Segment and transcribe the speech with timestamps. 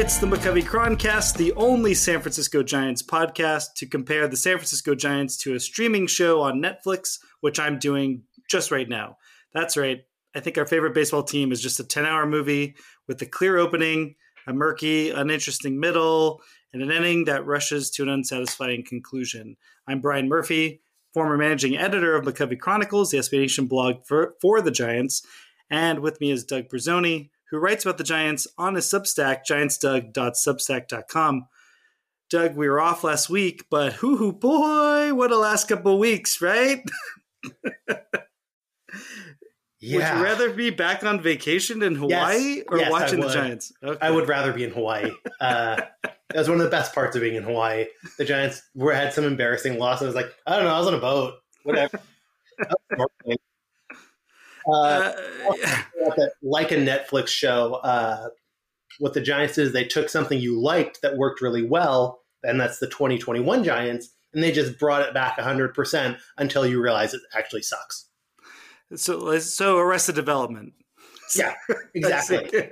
[0.00, 4.94] It's the McCovey Chroncast, the only San Francisco Giants podcast to compare the San Francisco
[4.94, 9.16] Giants to a streaming show on Netflix, which I'm doing just right now.
[9.52, 10.04] That's right.
[10.36, 12.76] I think our favorite baseball team is just a 10 hour movie
[13.08, 14.14] with a clear opening,
[14.46, 19.56] a murky, uninteresting middle, and an ending that rushes to an unsatisfying conclusion.
[19.88, 20.80] I'm Brian Murphy,
[21.12, 25.26] former managing editor of McCovey Chronicles, the SB Nation blog for, for the Giants.
[25.68, 31.48] And with me is Doug Bruzzone, who writes about the Giants on his Substack, giantsdoug.substack.com.
[32.30, 36.40] Doug, we were off last week, but hoo hoo boy, what a last couple weeks,
[36.42, 36.82] right?
[37.82, 37.86] yeah.
[39.80, 42.64] Would you rather be back on vacation in Hawaii Yes.
[42.68, 43.28] or Yes, watching the.
[43.28, 43.72] Giants?
[43.82, 43.98] Okay.
[44.06, 45.12] I would rather be in Hawaii.
[45.40, 47.86] Uh, that was one of the best parts of being in Hawaii.
[48.18, 50.02] The Giants were had some embarrassing loss.
[50.02, 51.34] I was like, I don't know, I was on a boat.
[51.62, 52.00] Whatever.
[54.68, 55.12] uh,
[55.50, 58.28] Uh, like a Netflix show, uh,
[58.98, 62.60] what the Giants did is they took something you liked that worked really well, and
[62.60, 67.22] that's the 2021 Giants, and they just brought it back 100% until you realize it
[67.36, 68.06] actually sucks.
[68.94, 70.72] so, so Arrested Development.
[71.36, 71.54] Yeah,
[71.94, 72.70] exactly.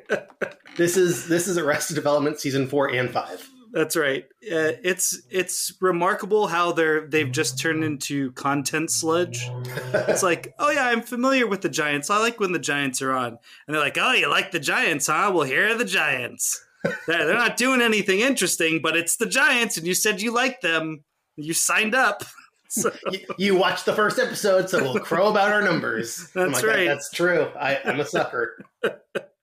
[0.76, 3.48] this is this is Arrested Development season four and five.
[3.76, 4.24] That's right.
[4.42, 9.50] Uh, it's it's remarkable how they're they've just turned into content sludge.
[9.92, 12.08] It's like, oh yeah, I'm familiar with the Giants.
[12.08, 13.38] I like when the Giants are on, and
[13.68, 15.30] they're like, oh, you like the Giants, huh?
[15.34, 16.58] Well, here are the Giants.
[17.06, 20.62] they're, they're not doing anything interesting, but it's the Giants, and you said you liked
[20.62, 21.04] them.
[21.36, 22.24] You signed up.
[22.68, 26.28] So, you, you watched the first episode, so we'll crow about our numbers.
[26.34, 26.88] That's like, right.
[26.88, 27.46] That's true.
[27.58, 28.64] I, I'm a sucker.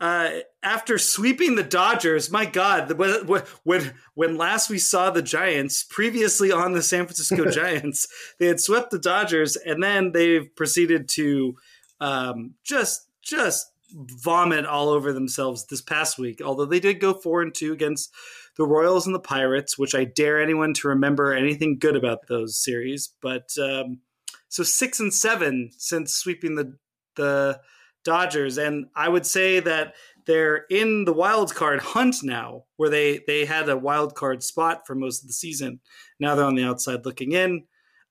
[0.00, 0.30] uh,
[0.62, 2.94] after sweeping the Dodgers, my God, the-
[3.26, 8.46] when, when when last we saw the Giants, previously on the San Francisco Giants, they
[8.46, 11.56] had swept the Dodgers, and then they've proceeded to
[12.00, 16.40] um, just just vomit all over themselves this past week.
[16.42, 18.10] Although they did go four and two against
[18.56, 22.56] the Royals and the Pirates, which I dare anyone to remember anything good about those
[22.56, 23.10] series.
[23.20, 23.98] But um,
[24.48, 26.76] so six and seven since sweeping the
[27.16, 27.60] the
[28.04, 29.94] Dodgers, and I would say that
[30.26, 34.86] they're in the wild card hunt now, where they they had a wild card spot
[34.86, 35.80] for most of the season.
[36.18, 37.64] Now they're on the outside looking in.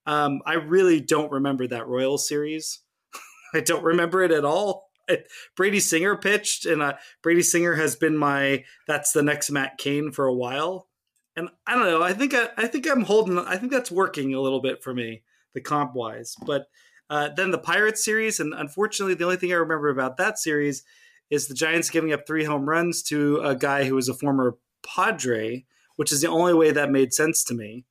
[0.05, 2.79] Um, I really don't remember that Royal series.
[3.53, 4.89] I don't remember it at all.
[5.09, 5.19] I,
[5.55, 10.11] Brady Singer pitched, and uh, Brady Singer has been my that's the next Matt Cain
[10.11, 10.87] for a while.
[11.35, 12.03] And I don't know.
[12.03, 13.37] I think I, I think I'm holding.
[13.37, 15.23] I think that's working a little bit for me,
[15.53, 16.35] the comp wise.
[16.45, 16.65] But
[17.09, 20.83] uh, then the Pirates series, and unfortunately, the only thing I remember about that series
[21.29, 24.57] is the Giants giving up three home runs to a guy who was a former
[24.85, 25.65] Padre,
[25.95, 27.85] which is the only way that made sense to me.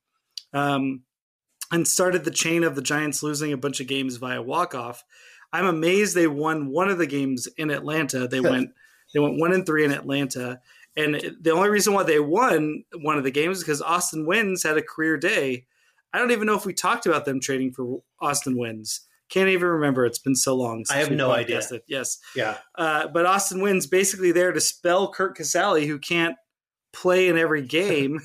[0.53, 1.03] Um,
[1.71, 5.03] and started the chain of the Giants losing a bunch of games via walk off.
[5.53, 8.27] I'm amazed they won one of the games in Atlanta.
[8.27, 8.71] They went
[9.13, 10.61] they went one and three in Atlanta,
[10.95, 14.63] and the only reason why they won one of the games is because Austin Wynns
[14.63, 15.65] had a career day.
[16.13, 19.01] I don't even know if we talked about them trading for Austin Wynns.
[19.29, 20.05] Can't even remember.
[20.05, 20.83] It's been so long.
[20.89, 21.59] I have no idea.
[21.59, 21.81] podcasted.
[21.87, 22.57] Yes, Yeah.
[22.75, 26.35] uh, but Austin Wynns basically there to spell Curt Casali, who can't
[26.93, 28.19] play in every game,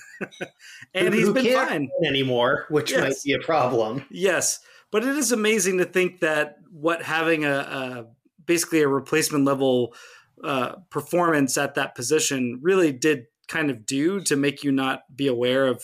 [0.94, 1.90] and Who- he's who been can't fine.
[2.06, 3.00] anymore, which Yes.
[3.00, 4.04] might be a problem.
[4.10, 4.60] Yes,
[4.90, 8.06] but it is amazing to think that what having a, a
[8.46, 9.94] basically a replacement level
[10.42, 15.26] uh, performance at that position really did kind of do to make you not be
[15.26, 15.82] aware of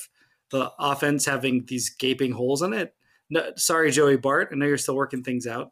[0.51, 2.95] the offense having these gaping holes in it.
[3.31, 4.49] No, sorry, Joey Bart.
[4.53, 5.71] I know you're still working things out.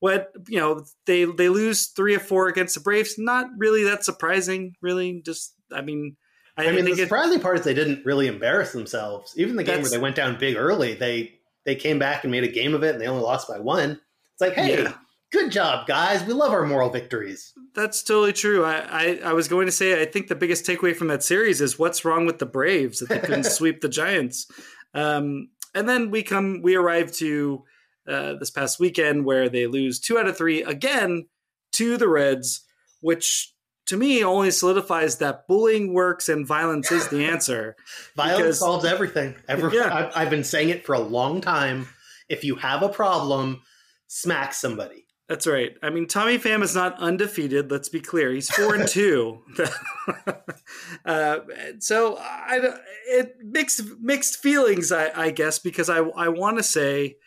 [0.00, 3.16] What you know, they they lose three or four against the Braves.
[3.18, 4.74] Not really that surprising.
[4.80, 6.16] Really, just I mean,
[6.56, 9.34] I, I mean, the surprising part is they didn't really embarrass themselves.
[9.36, 11.34] Even the game where they went down big early, they
[11.66, 13.90] they came back and made a game of it, and they only lost by one.
[14.32, 14.94] It's like, hey, Yeah.
[15.32, 16.24] good job, guys.
[16.24, 17.52] We love our moral victories.
[17.74, 18.64] That's totally true.
[18.64, 21.60] I, I, I was going to say I think the biggest takeaway from that series
[21.60, 24.46] is what's wrong with the Braves that they couldn't sweep the Giants.
[24.94, 27.64] Um, and then we come we arrive to
[28.08, 31.26] uh, this past weekend where they lose two out of three again
[31.72, 32.62] to the Reds,
[33.00, 33.52] which
[33.86, 37.76] to me only solidifies that bullying works and violence is the answer.
[38.16, 39.34] Violence Because- solves everything.
[39.48, 39.92] Every, Yeah.
[39.92, 41.88] I've, I've been saying it for a long time.
[42.28, 43.62] If you have a problem,
[44.06, 45.06] smack somebody.
[45.30, 45.76] That's right.
[45.80, 47.70] I mean, Tommy Pham is not undefeated.
[47.70, 49.38] Let's be clear; he's four and two.
[51.04, 51.38] uh,
[51.78, 52.58] so I,
[53.06, 57.18] it mixed mixed feelings, I, I guess, because I I want to say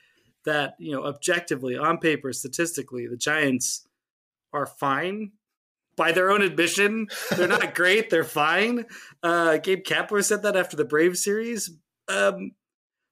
[0.44, 3.88] that you know objectively, on paper, statistically, the Giants
[4.52, 5.32] are fine.
[5.96, 8.10] By their own admission, they're not great.
[8.10, 8.86] They're fine.
[9.22, 11.70] Uh, Gabe Kapler said that after the Brave series.
[12.10, 12.52] Um,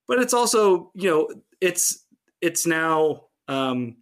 [0.05, 1.29] but it's also you know
[1.61, 2.05] it's
[2.41, 3.95] it's now um,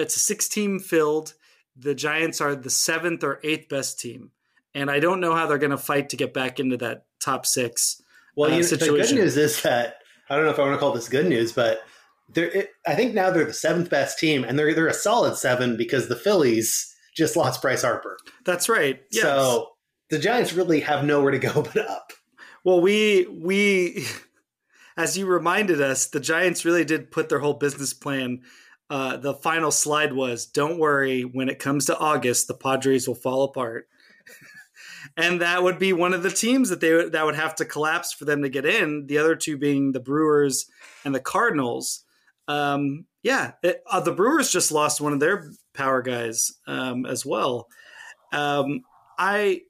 [0.00, 1.34] it's a six team filled.
[1.76, 4.32] The Giants are the seventh or eighth best team,
[4.74, 7.46] and I don't know how they're going to fight to get back into that top
[7.46, 8.02] six.
[8.36, 9.96] Well, uh, you know, the good news is that
[10.28, 11.82] I don't know if I want to call this good news, but
[12.32, 15.36] they're, it, I think now they're the seventh best team, and they're they're a solid
[15.36, 18.18] seven because the Phillies just lost Bryce Harper.
[18.44, 19.00] That's right.
[19.10, 19.22] Yes.
[19.22, 19.70] So
[20.10, 22.12] the Giants really have nowhere to go but up.
[22.64, 24.06] well, we we
[24.96, 28.42] as you reminded us, the Giants really did put their whole business plan.
[28.90, 33.14] Uh, the final slide was, "Don't worry, when it comes to August, the Padres will
[33.14, 33.88] fall apart."
[35.16, 38.12] and that would be one of the teams that they that would have to collapse
[38.12, 39.06] for them to get in.
[39.06, 40.66] The other two being the Brewers
[41.04, 42.04] and the Cardinals.
[42.48, 47.24] Um, yeah, it, uh, the Brewers just lost one of their power guys um, as
[47.24, 47.68] well.
[48.32, 48.80] Um,
[49.18, 49.62] I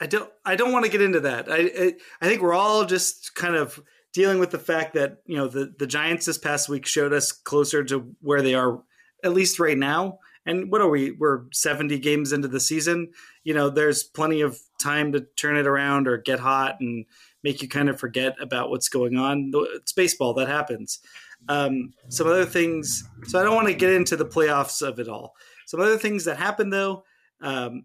[0.00, 1.50] I don't I don't want to get into that.
[1.50, 3.80] I, I I think we're all just kind of
[4.12, 7.32] dealing with the fact that you know the the Giants this past week showed us
[7.32, 8.82] closer to where they are
[9.24, 10.18] at least right now.
[10.46, 11.10] And what are we?
[11.10, 13.10] We're 70 games into the season.
[13.44, 17.04] You know, there's plenty of time to turn it around or get hot and
[17.42, 19.52] make you kind of forget about what's going on.
[19.74, 21.00] It's baseball that happens.
[21.48, 23.04] Um, some other things.
[23.24, 25.34] So I don't want to get into the playoffs of it all.
[25.66, 27.04] Some other things that happened though.
[27.42, 27.84] Um,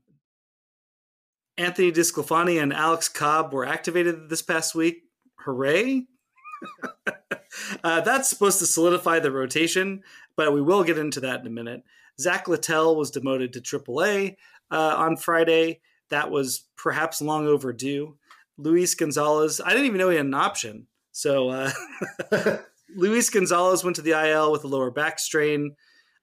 [1.58, 5.04] Anthony DeSclafani and Alex Cobb were activated this past week.
[5.40, 6.08] Hooray!
[7.84, 10.04] uh, that's supposed to solidify the rotation,
[10.36, 11.84] but we will get into that in a minute.
[12.20, 14.36] Zach Littell was demoted to AAA
[14.72, 15.82] uh, on Friday.
[16.10, 18.18] That was perhaps long overdue.
[18.58, 20.88] Luis Gonzalez, I didn't even know he had an option.
[21.12, 21.72] So uh,
[22.96, 25.76] Luis Gonzalez went to the IL with a lower back strain,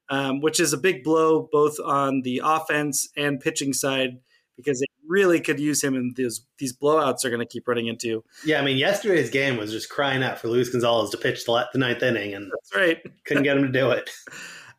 [0.09, 4.19] um, which is a big blow both on the offense and pitching side
[4.55, 7.87] because they really could use him in these these blowouts they're going to keep running
[7.87, 8.23] into.
[8.45, 11.67] Yeah, I mean, yesterday's game was just crying out for Luis Gonzalez to pitch the,
[11.73, 12.97] the ninth inning, and That's right.
[13.25, 14.09] couldn't get him to do it.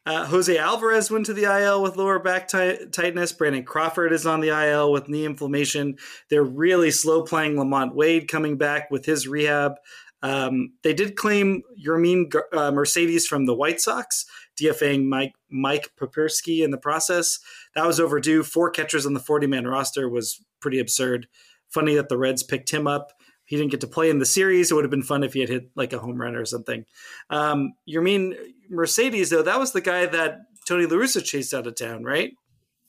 [0.05, 3.31] Uh, Jose Alvarez went to the IL with lower back ti- tightness.
[3.31, 5.97] Brandon Crawford is on the IL with knee inflammation.
[6.29, 9.75] They're really slow playing LaMonte Wade coming back with his rehab.
[10.21, 14.27] Um, they did claim Yermin uh, Mercedes from the White Sox,
[14.61, 17.39] DFAing Mike Mike Papierski in the process.
[17.75, 18.43] That was overdue.
[18.43, 21.29] Four catchers on the 40 man roster was pretty absurd.
[21.69, 23.13] Funny that the Reds picked him up.
[23.45, 24.71] He didn't get to play in the series.
[24.71, 26.85] It would have been fun if he had hit like a home run or something.
[27.29, 28.37] Um, Yermin
[28.71, 32.33] Mercedes, though, that was the guy that Tony La Russa chased out of town, right?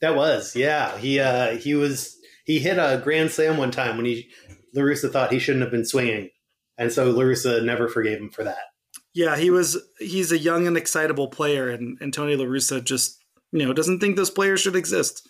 [0.01, 0.97] That was, yeah.
[0.97, 4.29] He uh, he was he hit a grand slam one time when he
[4.73, 6.29] La Russa thought he shouldn't have been swinging,
[6.77, 8.72] and so La Russa never forgave him for that.
[9.13, 9.77] Yeah, he was.
[9.99, 13.99] He's a young and excitable player, and, and Tony La Russa just you know doesn't
[13.99, 15.27] think those players should exist.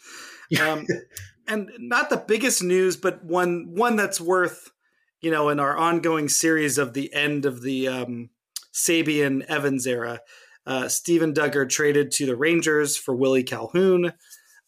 [0.62, 0.86] Um,
[1.48, 4.72] and not the biggest news, but one one that's worth
[5.22, 8.30] you know in our ongoing series of the end of the um,
[8.74, 10.22] Sabean Evans era.
[10.66, 14.13] Uh, Steven Duggar traded to the Rangers for Willie Calhoun.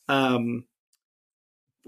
[0.10, 0.66] Um,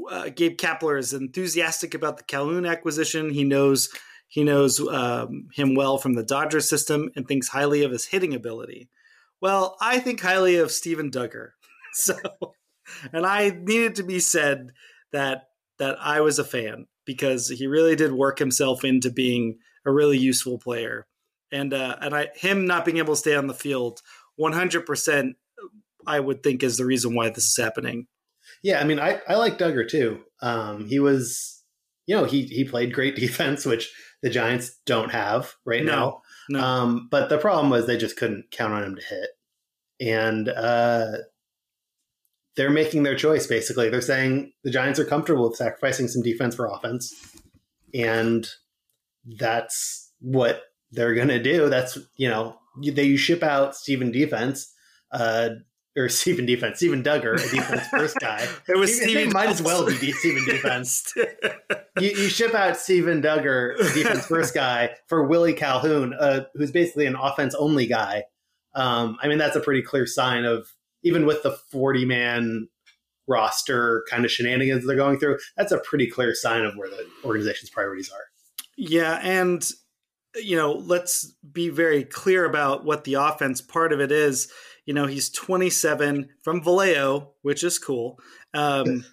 [0.10, 3.30] uh, Gabe Kapler is enthusiastic about the Calhoun acquisition.
[3.30, 3.90] He knows
[4.28, 8.34] he knows um, him well from the Dodger system and thinks highly of his hitting
[8.34, 8.90] ability.
[9.42, 11.52] Well, I think highly of Steven Duggar.
[11.94, 12.16] so,
[13.14, 14.72] and I needed to be said
[15.12, 19.92] that that I was a fan because he really did work himself into being a
[19.92, 21.06] really useful player.
[21.52, 24.02] And uh, and I him not being able to stay on the field
[24.40, 25.34] 100%
[26.06, 28.08] I would think is the reason why this is happening.
[28.64, 30.22] Yeah, I mean, I, I like Duggar too.
[30.42, 31.64] Um, he was,
[32.06, 36.22] you know, he he played great defense, which the Giants don't have right No, now.
[36.50, 36.60] no.
[36.64, 39.30] Um, but the problem was they just couldn't count on him to hit,
[40.00, 41.18] and uh,
[42.56, 43.46] they're making their choice.
[43.48, 47.14] Basically, they're saying the Giants are comfortable with sacrificing some defense for offense,
[47.94, 48.48] and
[49.38, 51.70] that's what they're going to do.
[51.70, 54.74] That's you know they you ship out Steven Defense.
[55.12, 55.50] Uh,
[55.98, 58.48] or Stephen Defense, Steven Duggar, a defense first guy.
[58.68, 61.14] It was He- Steven might as well be Stephen Defense.
[62.00, 66.72] you, you ship out Steven Duggar, a defense first guy, for Willie Calhoun, uh, who's
[66.72, 68.24] basically an offense only guy.
[68.76, 70.68] Um, I mean, that's a pretty clear sign of
[71.04, 72.68] even with the 40 man
[73.28, 77.06] roster kind of shenanigans they're going through, that's a pretty clear sign of where the
[77.26, 78.24] organization's priorities are.
[78.78, 79.70] Yeah, and
[80.36, 84.52] you know, let's be very clear about what the offense part of it is.
[84.88, 88.18] You know, he's 27 from Vallejo, which is cool.
[88.54, 89.04] Um,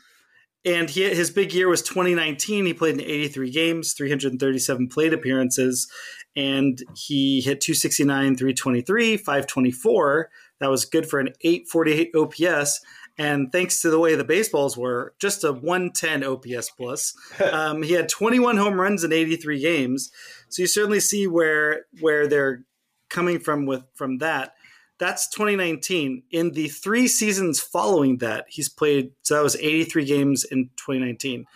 [0.64, 2.64] and he, his big year was 2019.
[2.64, 5.90] He played in 83 games, 337 plate appearances,
[6.36, 10.30] and he hit 269, 323, 524.
[10.60, 12.80] That was good for an 848 OPS.
[13.18, 17.14] And thanks to the way the baseballs were, just a 110 OPS plus.
[17.52, 20.12] Um, he had 21 home runs in 83 games.
[20.48, 22.64] So you certainly see where where they're
[23.10, 24.54] coming from with from that.
[24.98, 26.22] That's 2019.
[26.30, 29.10] In the three seasons following that, he's played.
[29.22, 31.46] So that was 83 games in 2019.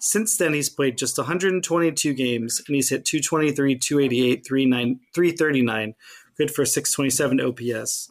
[0.00, 5.94] Since then, he's played just 122 games, and he's hit 223, 288, 39, 339,
[6.36, 8.10] good for 627 OPS,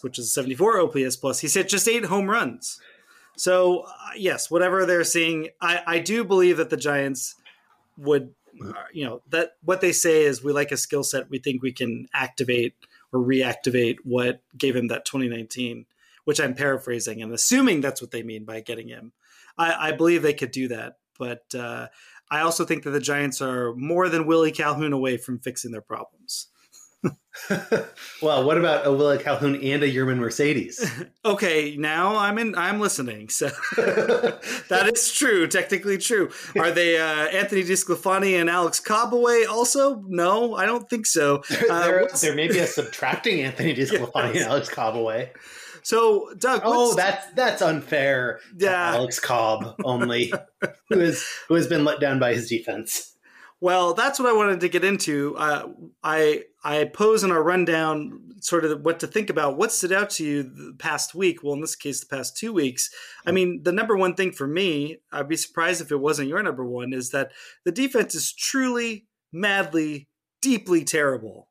[0.00, 1.40] which is 74 OPS plus.
[1.40, 2.80] He's hit just eight home runs.
[3.36, 7.34] So uh, yes, whatever they're seeing, I, I do believe that the Giants
[7.98, 11.30] would, uh, you know, that what they say is we like a skill set.
[11.30, 12.74] We think we can activate
[13.12, 15.86] or reactivate what gave him that 2019,
[16.24, 19.12] which I'm paraphrasing and assuming that's what they mean by getting him.
[19.58, 21.88] I, I believe they could do that, but uh,
[22.30, 25.80] I also think that the Giants are more than Willie Calhoun away from fixing their
[25.80, 26.46] problems.
[28.22, 30.84] well, what about a Willa Calhoun and a Yermin Mercedes?
[31.22, 32.54] Okay, now I'm in.
[32.56, 33.28] I'm listening.
[33.28, 36.30] So that is true, technically true.
[36.58, 39.44] Are they uh, Anthony DeSclafani and Alex Cobb away?
[39.44, 41.42] Also, no, I don't think so.
[41.68, 44.44] Uh, there, there may be a subtracting Anthony DeSclafani Yes.
[44.44, 45.32] and Alex Cobb away.
[45.82, 46.62] so, Doug.
[46.64, 48.40] Oh, that's that's unfair.
[48.58, 48.94] to Yeah.
[48.94, 50.32] Alex Cobb only,
[50.88, 53.14] who has who has been let down by his defense.
[53.60, 55.36] Well, that's what I wanted to get into.
[55.36, 55.68] Uh,
[56.02, 59.58] I I pose in our rundown sort of what to think about.
[59.58, 61.42] What stood out to you the past week?
[61.42, 62.90] Well, in this case, the past two weeks.
[63.26, 66.42] I mean, the number one thing for me, I'd be surprised if it wasn't your
[66.42, 67.32] number one, is that
[67.64, 70.08] the defense is truly, madly,
[70.40, 71.48] deeply terrible,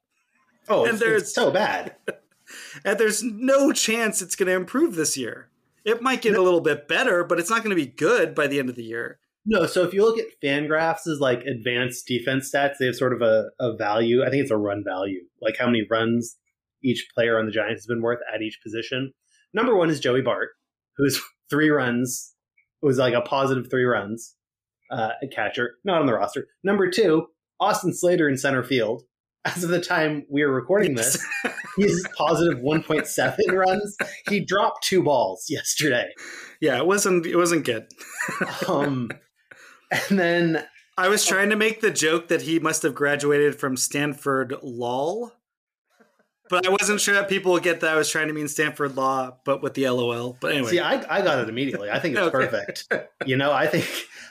[0.67, 1.95] Oh, And it's, there's- it's so bad.
[2.85, 5.49] and there's no chance it's going to improve this year.
[5.85, 8.47] It might get a little bit better, but it's not going to be good by
[8.47, 9.19] the end of the year.
[9.45, 13.13] No, so if you look at Fangraphs' as like advanced defense stats, they have sort
[13.13, 14.21] of a, a value.
[14.23, 16.37] I think it's a run value, like how many runs
[16.83, 19.13] each player on the Giants has been worth at each position.
[19.53, 20.49] Number one is Joey Bart,
[20.97, 22.33] who's three runs,
[22.81, 24.35] it was like a positive three runs,
[24.91, 26.47] uh, a catcher, not on the roster.
[26.63, 27.27] Number two,
[27.59, 29.03] Austin Slater in center field.
[29.45, 31.25] As of the time we are recording this,
[31.77, 33.97] he's positive 1.7 runs.
[34.27, 36.09] He dropped two balls yesterday.
[36.59, 37.87] yeah, it wasn't it wasn't good.
[38.67, 39.09] Um,
[39.91, 40.65] and then
[40.97, 45.31] I was trying to make the joke that he must have graduated from Stanford Law,
[46.49, 48.97] but I wasn't sure that people would get that I was trying to mean Stanford
[48.97, 50.37] Law, but with the LOL.
[50.41, 51.89] But anyway, See, I, I got it immediately.
[51.89, 52.47] I think it's Okay.
[52.47, 52.91] perfect.
[53.25, 53.87] You know, I think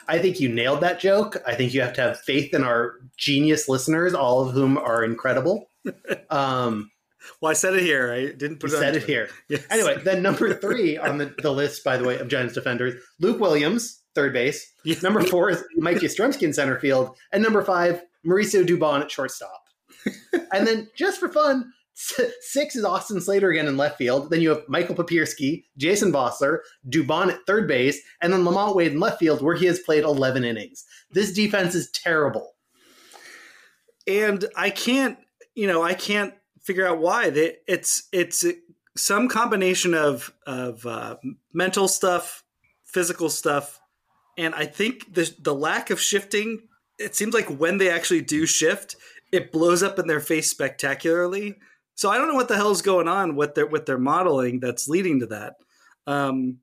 [0.09, 1.37] I think you nailed that joke.
[1.47, 5.05] I think you have to have faith in our genius listeners, all of whom are
[5.05, 5.69] incredible.
[6.31, 6.91] Um,
[7.41, 8.13] well, I said it here.
[8.13, 9.29] I didn't put it said it here.
[9.49, 9.65] Yes.
[9.71, 13.41] Anyway, then number three on the, the list, by the way, of Giants defenders, Luke
[13.41, 14.73] Williams, third base.
[14.85, 14.97] Yeah.
[15.03, 19.63] Number four is Mike Yastrzemski in center field, and number five, Mauricio Dubon at shortstop.
[20.53, 24.31] and then, just for fun, six is Austin Slater again in left field.
[24.31, 28.93] Then you have Michael Papierski, Jason Vosler, Dubon at third base, and then LaMonte Wade
[28.93, 30.85] in left field, where he has played 11 innings.
[31.11, 32.55] This defense is terrible.
[34.07, 35.19] and I can't,
[35.55, 37.31] you know, I can't figure out why.
[37.31, 38.45] They, it's it's
[38.97, 41.17] some combination of of uh,
[41.53, 42.45] mental stuff,
[42.85, 43.78] physical stuff,
[44.39, 46.63] and I think the the lack of shifting.
[46.99, 48.97] It seems like when they actually do shift,
[49.31, 51.57] it blows up in their face spectacularly.
[51.95, 54.89] So I don't know what the hell's going on with their with their modeling that's
[54.89, 55.55] leading to that.
[56.07, 56.59] Um,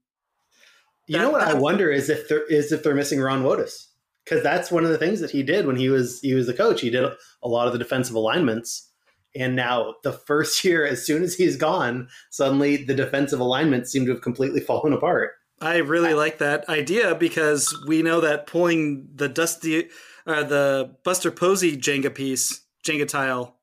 [1.07, 3.87] You That- know what I wonder is if they're is if they're missing Ron Wotus
[4.23, 6.53] because that's one of the things that he did when he was he was the
[6.53, 6.81] coach.
[6.81, 8.89] He did a lot of the defensive alignments,
[9.35, 14.05] and now the first year, as soon as he's gone, suddenly the defensive alignments seem
[14.07, 15.33] to have completely fallen apart.
[15.61, 19.89] I really like that idea because we know that pulling the dusty,
[20.27, 23.55] uh, the Buster Posey Jenga piece, Jenga tile,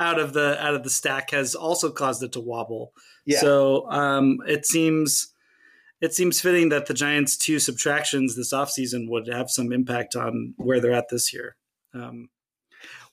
[0.00, 2.92] out of the out of the stack has also caused it to wobble.
[3.26, 3.40] Yeah.
[3.40, 5.32] So um, it seems
[6.00, 10.54] it seems fitting that the Giants' two subtractions this offseason would have some impact on
[10.56, 11.56] where they're at this year.
[11.94, 12.30] Um,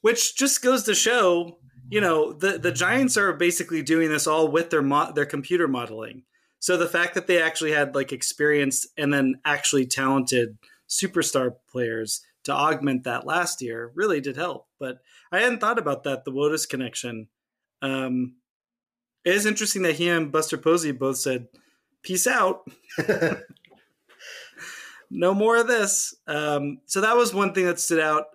[0.01, 4.47] which just goes to show, you know, the the Giants are basically doing this all
[4.47, 6.23] with their mo- their computer modeling.
[6.59, 10.57] So the fact that they actually had like experienced and then actually talented
[10.89, 14.67] superstar players to augment that last year really did help.
[14.79, 14.99] But
[15.31, 17.27] I hadn't thought about that, the Wotus connection.
[17.81, 18.35] Um,
[19.23, 21.47] it is interesting that he and Buster Posey both said,
[22.01, 22.67] peace out.
[25.09, 26.15] no more of this.
[26.27, 28.25] Um, so that was one thing that stood out.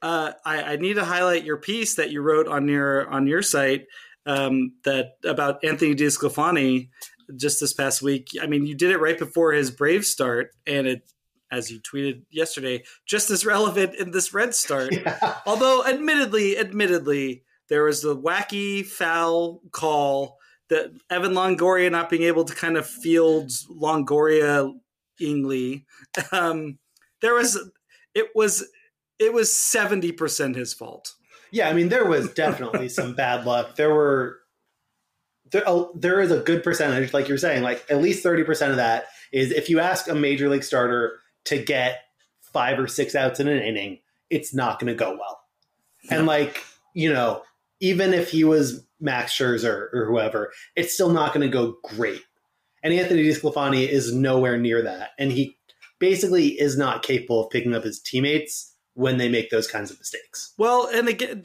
[0.00, 3.40] Uh, I, I, need to highlight your piece that you wrote on your on your
[3.40, 3.86] site
[4.26, 6.88] um, that about Anthony DeSclafani
[7.36, 8.30] just this past week.
[8.40, 11.02] I mean, you did it right before his Brave start, and it,
[11.50, 14.94] as you tweeted yesterday, just as relevant in this Red start.
[15.04, 15.38] Yeah.
[15.46, 22.44] Although, admittedly, admittedly, there was the wacky foul call that Evan Longoria not being able
[22.44, 24.72] to kind of field Longoria
[25.20, 25.86] Ingley.
[26.32, 26.78] Um,
[27.22, 27.58] there was
[28.14, 28.68] it was
[29.18, 31.14] it was seventy percent his fault.
[31.50, 33.76] Yeah, I mean there was definitely some bad luck.
[33.76, 34.41] There were
[35.52, 39.06] there, there is a good percentage, like you're saying, like at least 30% of that
[39.32, 42.00] is if you ask a major league starter to get
[42.40, 45.40] five or six outs in an inning, it's not going to go well.
[46.10, 47.42] And like, you know,
[47.80, 52.22] even if he was Max Scherzer or whoever, it's still not going to go great.
[52.82, 55.10] And Anthony DeSclafani is nowhere near that.
[55.18, 55.56] And he
[55.98, 59.98] basically is not capable of picking up his teammates when they make those kinds of
[59.98, 60.52] mistakes.
[60.58, 61.42] Well, and again,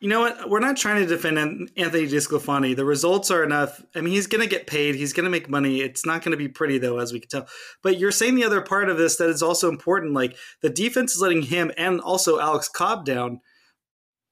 [0.00, 0.48] you know what?
[0.48, 1.38] We're not trying to defend
[1.76, 2.76] Anthony DeSclafani.
[2.76, 3.82] The results are enough.
[3.96, 4.94] I mean, he's going to get paid.
[4.94, 5.80] He's going to make money.
[5.80, 7.48] It's not going to be pretty, though, as we can tell.
[7.82, 10.12] But you're saying the other part of this that is also important.
[10.12, 13.40] Like the defense is letting him and also Alex Cobb down.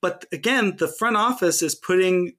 [0.01, 2.35] But again, the front office is putting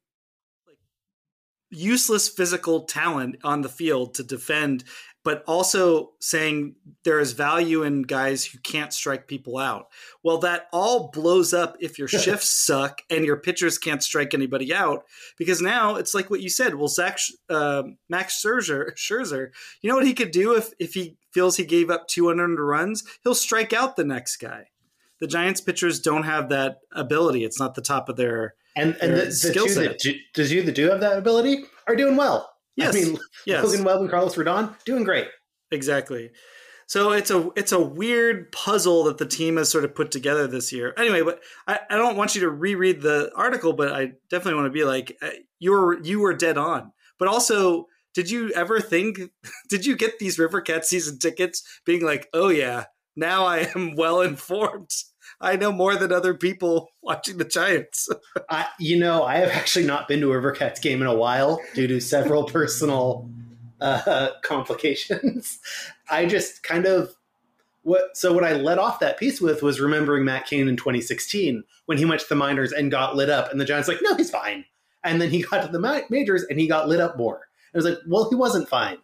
[1.70, 4.86] useless physical talent on the field to defend
[5.28, 9.88] but also saying there is value in guys who can't strike people out.
[10.24, 14.74] Well, that all blows up if your shifts suck and your pitchers can't strike anybody
[14.74, 15.04] out
[15.38, 16.76] because now it's like what you said.
[16.76, 17.20] Well, Zach
[17.50, 19.50] uh, Max Scherzer, Scherzer,
[19.82, 23.04] you know what he could do if if he feels he gave up 200 runs,
[23.26, 24.68] he'll strike out the next guy.
[25.20, 27.44] The Giants pitchers don't have that ability.
[27.44, 30.64] It's not the top of their and and the, the two that do, does you
[30.64, 32.50] that do have that ability are doing well.
[32.78, 32.96] Yes.
[32.96, 33.66] I mean, yes.
[33.66, 35.28] Logan Webb and Carlos Rodon doing great.
[35.72, 36.32] Exactly.
[36.86, 40.48] So it's a it's a weird puzzle that the team has sort of put together
[40.48, 40.94] this year.
[40.98, 44.68] Anyway, but I, I don't want you to reread the article, but I definitely want
[44.68, 46.94] to be like uh, you were you were dead on.
[47.20, 49.20] But also, did you ever think?
[49.70, 52.86] Did you get these River Cat season tickets, being like, oh yeah,
[53.18, 54.92] now I am well informed.
[55.40, 58.10] I know more than other people watching the Giants.
[58.50, 61.62] I, you know, I have actually not been to a Rivercats game in a while
[61.74, 63.30] due to several personal
[63.80, 65.60] uh, complications.
[66.10, 67.16] I just kind of
[67.84, 68.18] what.
[68.18, 71.98] So what I let off that piece with was remembering Matt Cain in 2016 when
[71.98, 74.32] he went to the minors and got lit up, and the Giants like, no, he's
[74.32, 74.66] fine.
[75.04, 77.48] And then he got to the majors and he got lit up more.
[77.74, 78.98] I was like, well, he wasn't fine.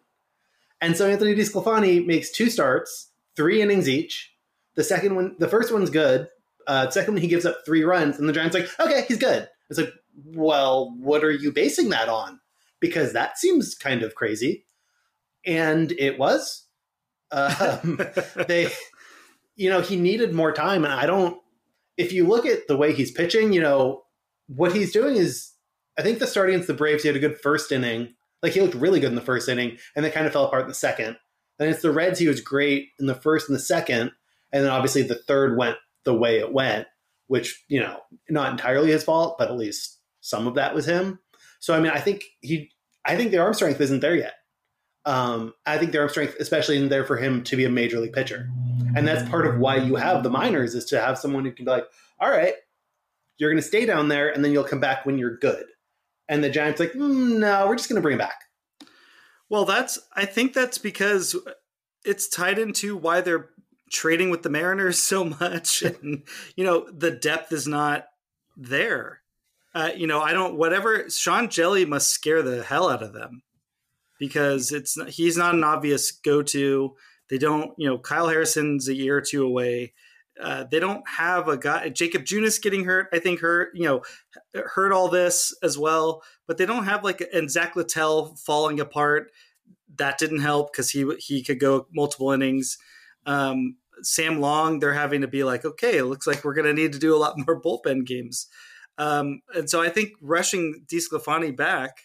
[0.81, 4.32] And so Anthony DeSclafani makes two starts, three innings each
[4.75, 6.27] the second one, the first one's good.
[6.65, 9.47] Uh, second one, he gives up three runs, and the Giants like, okay, he's good.
[9.69, 9.93] It's like,
[10.25, 12.39] well, what are you basing that on?
[12.79, 14.65] Because that seems kind of crazy,
[15.45, 16.65] and it was.
[17.31, 17.99] Um,
[18.47, 18.69] they,
[19.55, 21.37] you know, he needed more time, and I don't.
[21.97, 24.03] If you look at the way he's pitching, you know,
[24.47, 25.51] what he's doing is,
[25.97, 28.15] I think the start against the Braves, he had a good first inning.
[28.41, 30.63] Like he looked really good in the first inning, and then kind of fell apart
[30.63, 31.17] in the second.
[31.59, 34.11] Then it's the Reds, he was great in the first and the second
[34.53, 36.87] and then obviously the third went the way it went,
[37.27, 41.19] which, you know, not entirely his fault, but at least some of that was him.
[41.59, 42.71] So, I mean, I think he,
[43.03, 44.35] I think the arm strength isn't there yet.
[45.05, 47.99] Um, I think the arm strength, especially isn't there for him to be a major
[47.99, 48.49] league pitcher.
[48.95, 51.65] And that's part of why you have the minors is to have someone who can
[51.65, 51.87] be like,
[52.19, 52.53] all right,
[53.37, 55.65] you're going to stay down there and then you'll come back when you're good.
[56.29, 58.43] And the Giants like, mm, no, we're just going to bring him back.
[59.49, 61.35] Well, that's, I think that's because
[62.05, 63.49] it's tied into why they're
[63.93, 66.23] trading with the Mariners so much, and
[66.57, 68.07] you know the depth is not
[68.57, 69.21] there.
[69.73, 70.55] Uh, you know, I don't.
[70.55, 73.41] Whatever Sean Hjelle must scare the hell out of them
[74.19, 76.95] because it's he's not an obvious go to.
[77.29, 77.71] They don't.
[77.77, 79.93] You know, Kyle Harrison's a year or two away.
[80.41, 81.89] Uh, they don't have a guy.
[81.89, 83.71] Jakob Junis getting hurt, I think hurt.
[83.75, 84.01] You know,
[84.53, 86.23] hurt all this as well.
[86.47, 89.31] But they don't have like and Zach Littell falling apart.
[89.95, 92.77] That didn't help because he he could go multiple innings.
[93.25, 96.73] Um, Sam Long, they're having to be like, okay, it looks like we're going to
[96.73, 98.47] need to do a lot more bullpen games.
[98.97, 101.97] Um, and so I think rushing DeSclafani back,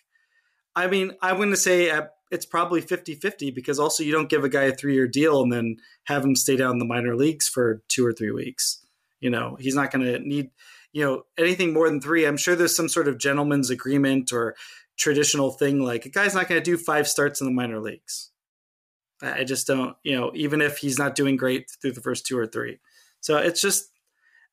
[0.75, 1.91] I mean, I'm going to say
[2.31, 5.43] it's probably 50 50 because also you don't give a guy a three year deal
[5.43, 8.85] and then have him stay down in the minor leagues for two or three weeks.
[9.21, 10.51] You know, he's not going to need,
[10.93, 14.57] you know anything more than three, I'm sure there's some sort of gentleman's agreement or
[14.97, 18.31] traditional thing like a guy's not going to do five starts in the minor leagues.
[19.23, 22.39] I just don't, you know, even if he's not doing great through the first two
[22.39, 22.79] or three.
[23.21, 23.91] So it's just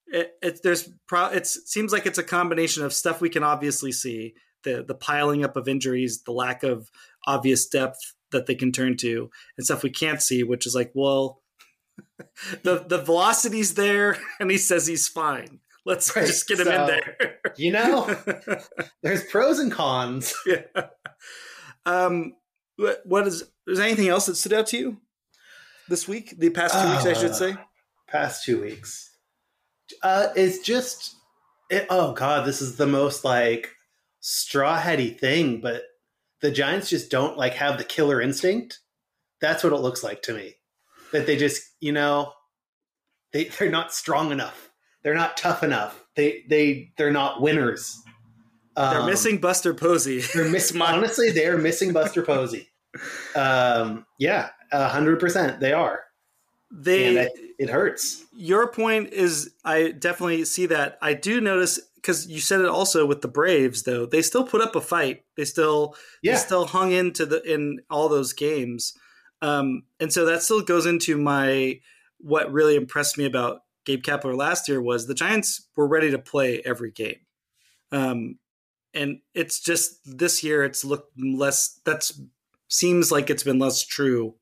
[0.07, 3.91] it, it there's pro it seems like it's a combination of stuff we can obviously
[3.91, 6.89] see the the piling up of injuries, the lack of
[7.25, 10.91] obvious depth that they can turn to, and stuff we can't see, which is like,
[10.93, 11.41] well,
[12.63, 15.59] the the velocity's there, and he says he's fine.
[15.85, 16.25] Let's right.
[16.25, 17.35] just get him so, in there.
[17.57, 18.15] you know,
[19.03, 20.33] there's pros and cons.
[20.45, 20.87] Yeah.
[21.85, 22.33] Um,
[22.77, 23.43] what is?
[23.65, 24.97] There's anything else that stood out to you
[25.87, 26.35] this week?
[26.37, 27.55] The past two uh, weeks, I should uh, say.
[28.07, 29.11] Past two weeks.
[30.01, 31.15] Uh, it's just,
[31.69, 33.71] it, oh god, this is the most like
[34.19, 35.83] straw heady thing, but
[36.41, 38.79] the Giants just don't like have the killer instinct.
[39.41, 40.55] That's what it looks like to me.
[41.11, 42.33] That they just, you know,
[43.31, 44.71] they they're not strong enough.
[45.03, 46.03] They're not tough enough.
[46.15, 48.01] They they they're not winners.
[48.75, 50.21] They're um, missing Buster Posey.
[50.33, 50.81] They're missing.
[50.81, 52.69] honestly, they are missing Buster Posey.
[53.35, 56.01] Um, yeah, hundred percent, they are.
[56.71, 58.25] They it, it hurts.
[58.35, 60.97] Your point is, I definitely see that.
[61.01, 64.61] I do notice because you said it also with the Braves, though they still put
[64.61, 65.23] up a fight.
[65.37, 66.33] They still, yeah.
[66.33, 68.93] they still hung into the in all those games,
[69.41, 71.79] um, and so that still goes into my
[72.19, 76.19] what really impressed me about Gabe Kapler last year was the Giants were ready to
[76.19, 77.19] play every game.
[77.91, 78.39] Um,
[78.95, 82.19] and it's just this year it's looked less that's
[82.67, 84.35] seems like it's been less true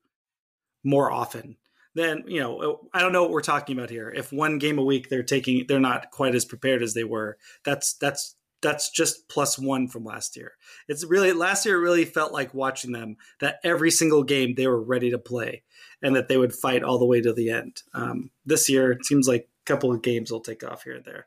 [0.82, 1.56] more often
[1.94, 4.10] then you know I don't know what we're talking about here.
[4.10, 7.38] If one game a week they're taking, they're not quite as prepared as they were.
[7.64, 10.52] That's that's that's just plus one from last year.
[10.88, 11.76] It's really last year.
[11.76, 15.62] It really felt like watching them that every single game they were ready to play
[16.02, 17.82] and that they would fight all the way to the end.
[17.92, 21.04] Um, this year it seems like a couple of games will take off here and
[21.04, 21.26] there.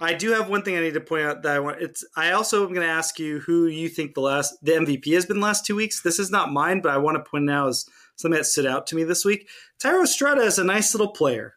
[0.00, 1.80] I do have one thing I need to point out that I want.
[1.80, 5.12] It's I also am going to ask you who you think the last the MVP
[5.14, 6.02] has been the last two weeks.
[6.02, 8.86] This is not mine, but I want to point out as something that stood out
[8.88, 9.48] to me this week.
[9.82, 11.54] Thairo Estrada is a nice little player.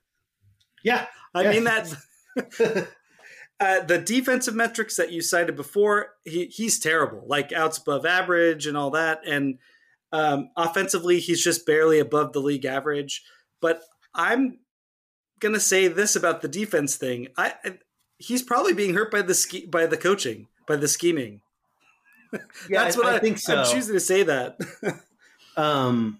[0.83, 1.51] Yeah, I yeah.
[1.51, 1.93] mean that.
[3.59, 8.67] uh, the defensive metrics that you cited before, he, he's terrible, like outs above average
[8.67, 9.21] and all that.
[9.25, 9.57] And
[10.11, 13.23] um, offensively, he's just barely above the league average.
[13.61, 13.81] But
[14.13, 14.59] I'm
[15.39, 17.29] gonna say this about the defense thing.
[17.35, 17.77] I, I
[18.17, 21.41] he's probably being hurt by the ske- by the coaching, by the scheming.
[22.69, 23.57] Yeah, That's what I, I, think so.
[23.57, 24.59] I'm choosing to say that.
[25.57, 26.19] um,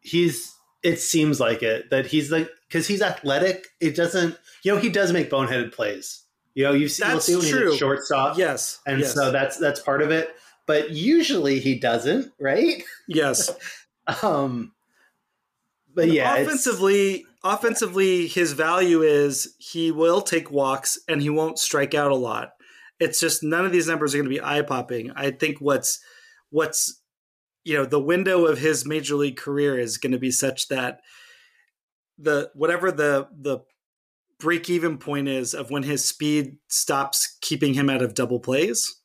[0.00, 3.68] he's it seems like it that he's like because he's athletic.
[3.80, 6.24] It doesn't, you know, he does make boneheaded plays.
[6.54, 7.70] You know, you see, you'll see when true.
[7.70, 8.36] he's shortstop.
[8.36, 9.14] Yes, and yes.
[9.14, 10.34] so that's that's part of it.
[10.66, 12.82] But usually he doesn't, right?
[13.06, 13.50] Yes.
[14.22, 14.72] um,
[15.94, 21.94] but yeah, offensively, offensively, his value is he will take walks and he won't strike
[21.94, 22.50] out a lot.
[23.00, 25.12] It's just none of these numbers are going to be eye popping.
[25.14, 26.00] I think what's
[26.50, 27.00] what's
[27.64, 31.00] you know the window of his major league career is going to be such that
[32.18, 33.60] the whatever the the
[34.40, 39.00] break even point is of when his speed stops keeping him out of double plays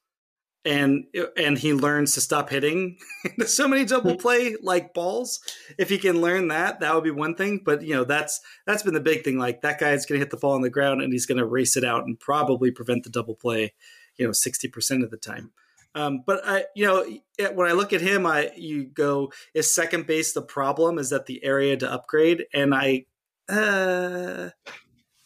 [0.66, 1.06] and
[1.38, 2.98] and he learns to stop hitting.
[3.46, 5.40] So many double play like balls.
[5.78, 8.84] If he can learn that that would be one thing but you know that's that's
[8.84, 9.38] been the big thing.
[9.38, 11.46] Like that guy's going to hit the ball on the ground and he's going to
[11.46, 13.74] race it out and probably prevent the double play
[14.18, 15.52] you know 60% of the time.
[15.96, 17.06] Um, but I, you know,
[17.54, 20.98] when I look at him, I you go, is second base the problem?
[20.98, 22.46] Is that the area to upgrade?
[22.54, 23.06] And I,
[23.48, 24.50] uh,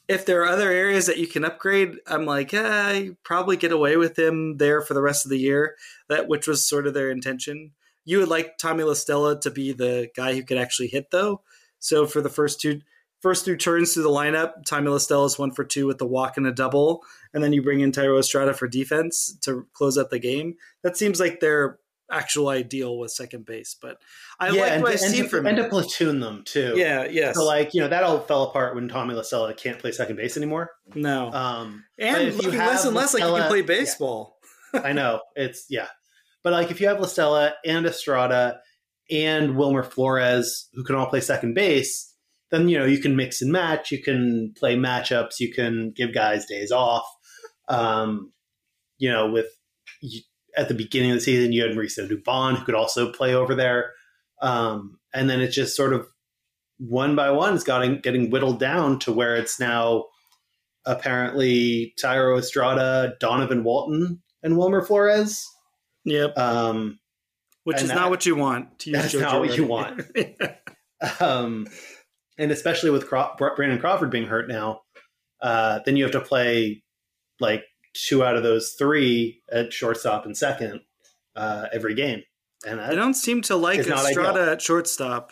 [0.07, 3.97] if there are other areas that you can upgrade, I'm like, eh, probably get away
[3.97, 5.75] with him there for the rest of the year.
[6.07, 7.71] That which was sort of their intention.
[8.05, 11.41] You would like Tommy La Stella to be the guy who could actually hit, though.
[11.79, 12.81] So for the first two
[13.21, 16.05] first two turns through the lineup, Tommy La Stella is one for two with the
[16.05, 17.01] walk and a double,
[17.33, 20.55] and then you bring in Thairo Estrada for defense to close out the game.
[20.83, 21.79] That seems like their
[22.11, 23.75] actual ideal with second base.
[23.79, 23.97] But
[24.39, 26.73] I yeah, like what I've seen to, from and to platoon them too.
[26.75, 27.35] Yeah, yes.
[27.35, 30.15] So like you know that all fell apart when Tommy La Stella can't play second
[30.15, 30.71] base anymore.
[30.95, 34.37] No, um, and looking less and less like he can play baseball.
[34.73, 34.81] Yeah.
[34.83, 35.87] I know it's yeah,
[36.43, 38.59] but like if you have La Stella and Estrada
[39.09, 42.13] and Wilmer Flores who can all play second base
[42.51, 43.91] then you know you can mix and match.
[43.91, 45.39] You can play matchups.
[45.39, 47.05] You can give guys days off.
[47.67, 48.31] Um,
[48.97, 49.47] you know, with
[50.57, 53.55] at the beginning of the season, you had Mauricio Dubon who could also play over
[53.55, 53.93] there,
[54.41, 56.07] um, and then it's just sort of
[56.79, 60.05] one by one is getting getting whittled down to where it's now
[60.85, 65.45] apparently Thairo Estrada, Donovan Walton, and Wilmer Flores.
[66.05, 66.37] Yep.
[66.37, 66.99] Um,
[67.65, 68.79] Which is that, not what you want.
[68.79, 70.01] To use that's not what you want.
[71.19, 71.67] um,
[72.37, 74.81] and especially with Craw- Brandon Crawford being hurt now,
[75.41, 76.83] uh, then you have to play
[77.39, 77.63] like
[78.05, 80.81] two out of those three at shortstop and second
[81.35, 82.23] uh, every game.
[82.65, 85.31] And I don't seem to like Estrada at shortstop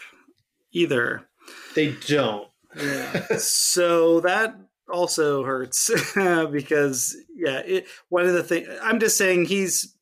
[0.72, 1.28] either.
[1.74, 2.48] They don't.
[2.78, 3.26] Yeah.
[3.38, 4.56] so that
[4.90, 5.90] also hurts
[6.52, 9.96] because yeah, it, one of the things I'm just saying he's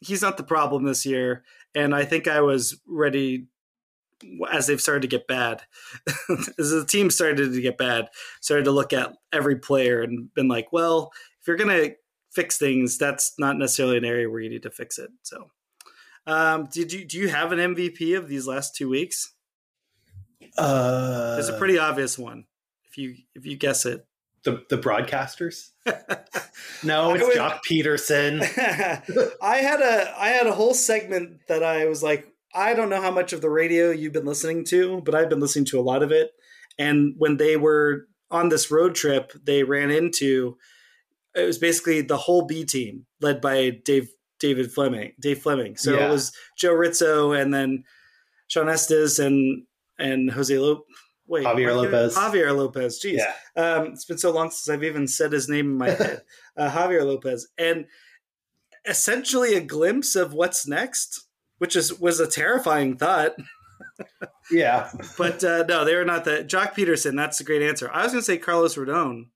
[0.00, 1.44] he's not the problem this year,
[1.74, 3.46] and I think I was ready
[4.52, 5.62] as they've started to get bad,
[6.58, 8.08] as the team started to get bad,
[8.40, 11.90] started to look at every player and been like, well, if you're gonna
[12.30, 15.10] fix things, that's not necessarily an area where you need to fix it.
[15.22, 15.50] So,
[16.26, 19.34] um, did you do you have an MVP of these last two weeks?
[20.56, 22.44] Uh, There's a pretty obvious one.
[22.90, 24.06] If you if you guess it,
[24.44, 25.70] the the broadcasters.
[26.84, 28.40] no, it's Joc Pederson.
[29.42, 33.00] I had a I had a whole segment that I was like, I don't know
[33.00, 35.82] how much of the radio you've been listening to, but I've been listening to a
[35.82, 36.30] lot of it.
[36.78, 40.56] And when they were on this road trip, they ran into
[41.42, 45.76] it was basically the whole B team led by Dave David Fleming, Dave Fleming.
[45.76, 46.06] So yeah.
[46.06, 47.84] it was Joe Ritzo and then
[48.48, 49.64] Shawn Estes and
[49.98, 50.84] and Jose Lopez.
[51.26, 52.16] Wait, Javier Lopez.
[52.16, 53.00] Javier Lopez.
[53.00, 53.34] Jeez, yeah.
[53.54, 56.22] um, it's been so long since I've even said his name in my head.
[56.56, 57.86] Uh, Javier Lopez, and
[58.84, 61.26] essentially a glimpse of what's next,
[61.58, 63.32] which is was a terrifying thought.
[64.50, 67.16] yeah, but uh, no, they are not the Joc Pederson.
[67.16, 67.88] That's a great answer.
[67.90, 69.28] I was going to say Carlos Rodon.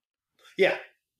[0.57, 0.75] Yeah,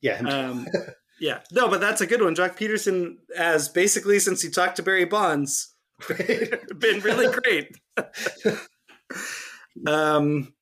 [0.06, 0.68] yeah, um,
[1.20, 1.40] yeah.
[1.52, 2.36] No, but that's a good one.
[2.36, 5.74] Joc Pederson has basically since he talked to Barry Bonds
[6.08, 7.76] been really great.
[9.88, 10.54] um,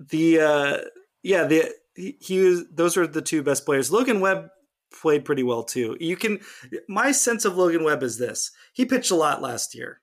[0.00, 0.78] the uh,
[1.22, 3.92] yeah the he, he was those are the two best players.
[3.92, 4.48] Logan Webb
[5.00, 5.96] played pretty well too.
[6.00, 6.40] You can
[6.88, 10.00] my sense of Logan Webb is this: he pitched a lot last year,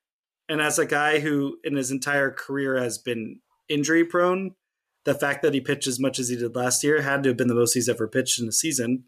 [0.47, 4.55] and as a guy who in his entire career has been injury prone,
[5.03, 7.37] the fact that he pitched as much as he did last year had to have
[7.37, 9.05] been the most he's ever pitched in a season.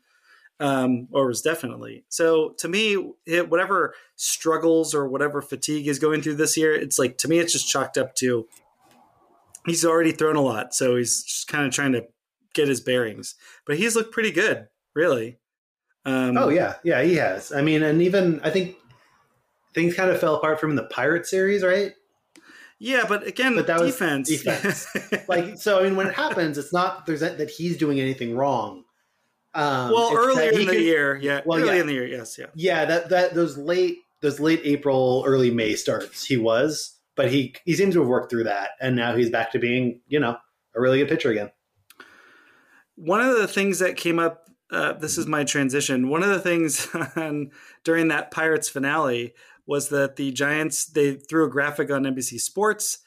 [0.60, 6.22] Um, or was definitely so to me it, whatever struggles or whatever fatigue is going
[6.22, 8.48] through this year it's like to me it's just chalked up to
[9.66, 12.06] he's already thrown a lot, so he's just kind of trying to
[12.54, 13.36] get his bearings.
[13.66, 15.40] But he's looked pretty good, really.
[16.06, 17.52] Um, oh yeah, yeah, he has.
[17.52, 18.76] I mean, and even I think
[19.74, 21.94] things kind of fell apart from the Pirate series, right?
[22.84, 24.88] Yeah, but again, but that defense, defense.
[25.28, 25.80] like so.
[25.80, 28.84] I mean, when it happens, it's not there's that, that he's doing anything wrong.
[29.54, 31.41] Um, well, earlier in the year, yeah.
[31.46, 31.82] Well, early yeah.
[31.82, 32.48] in the year, yes, yeah.
[32.56, 37.56] Yeah, that that those late those late April, early May starts, he was but he
[37.65, 40.38] he seems to have worked through that, and now he's back to being you know
[40.76, 41.52] a really good pitcher again.
[42.96, 46.10] One of the things that came up, uh, this is my transition.
[46.10, 47.52] One of the things on,
[47.84, 49.34] during that Pirates finale
[49.65, 52.99] was that the Giants they threw a graphic on NBC Sports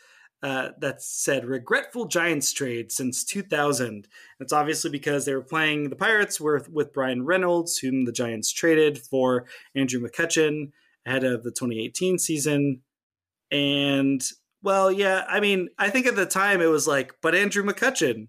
[0.43, 4.07] uh, that said regretful Giants trade since 2000.
[4.39, 8.53] It's obviously because they were playing the Pirates with, with Bryan Reynolds, whom the Giants
[8.53, 10.73] traded for Andrew McCutchen
[11.07, 12.83] ahead of the 2018 season.
[13.51, 14.23] And
[14.63, 18.29] well, yeah, I mean, I think at the time it was like, but Andrew McCutchen.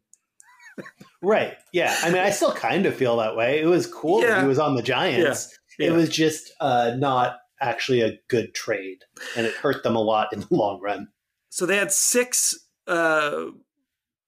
[1.21, 1.55] right.
[1.73, 1.95] Yeah.
[2.01, 3.59] I mean, I still kind of feel that way.
[3.59, 4.35] It was cool yeah.
[4.35, 5.57] that he was on the Giants.
[5.77, 5.87] Yeah.
[5.87, 5.93] Yeah.
[5.93, 9.03] It was just uh, not actually a good trade,
[9.35, 11.07] and it hurt them a lot in the long run.
[11.49, 13.45] So they had six uh,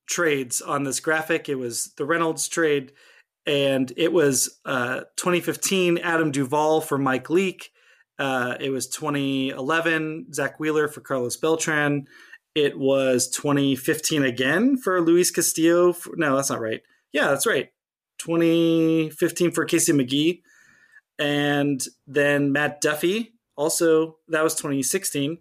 [0.07, 1.49] trades on this graphic.
[1.49, 2.93] It was the Reynolds trade,
[3.45, 7.71] and it was uh, 2015 Adam Duvall for Mike Leake,
[8.19, 12.05] uh, it was 2011, Zack Wheeler for Carlos Beltran.
[12.53, 15.93] It was 2015 again for Luis Castillo.
[15.93, 16.81] For, no, that's not right.
[17.13, 17.69] Yeah, that's right.
[18.19, 20.41] 2015 for Casey McGehee.
[21.19, 25.37] And then Matt Duffy, also, that was 2016.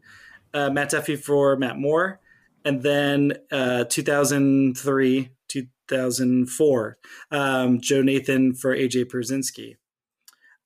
[0.52, 2.20] Uh, Matt Duffy for Matt Moore.
[2.64, 6.98] And then uh, 2003, 2004,
[7.30, 9.76] um, Joe Nathan for AJ Pierzynski.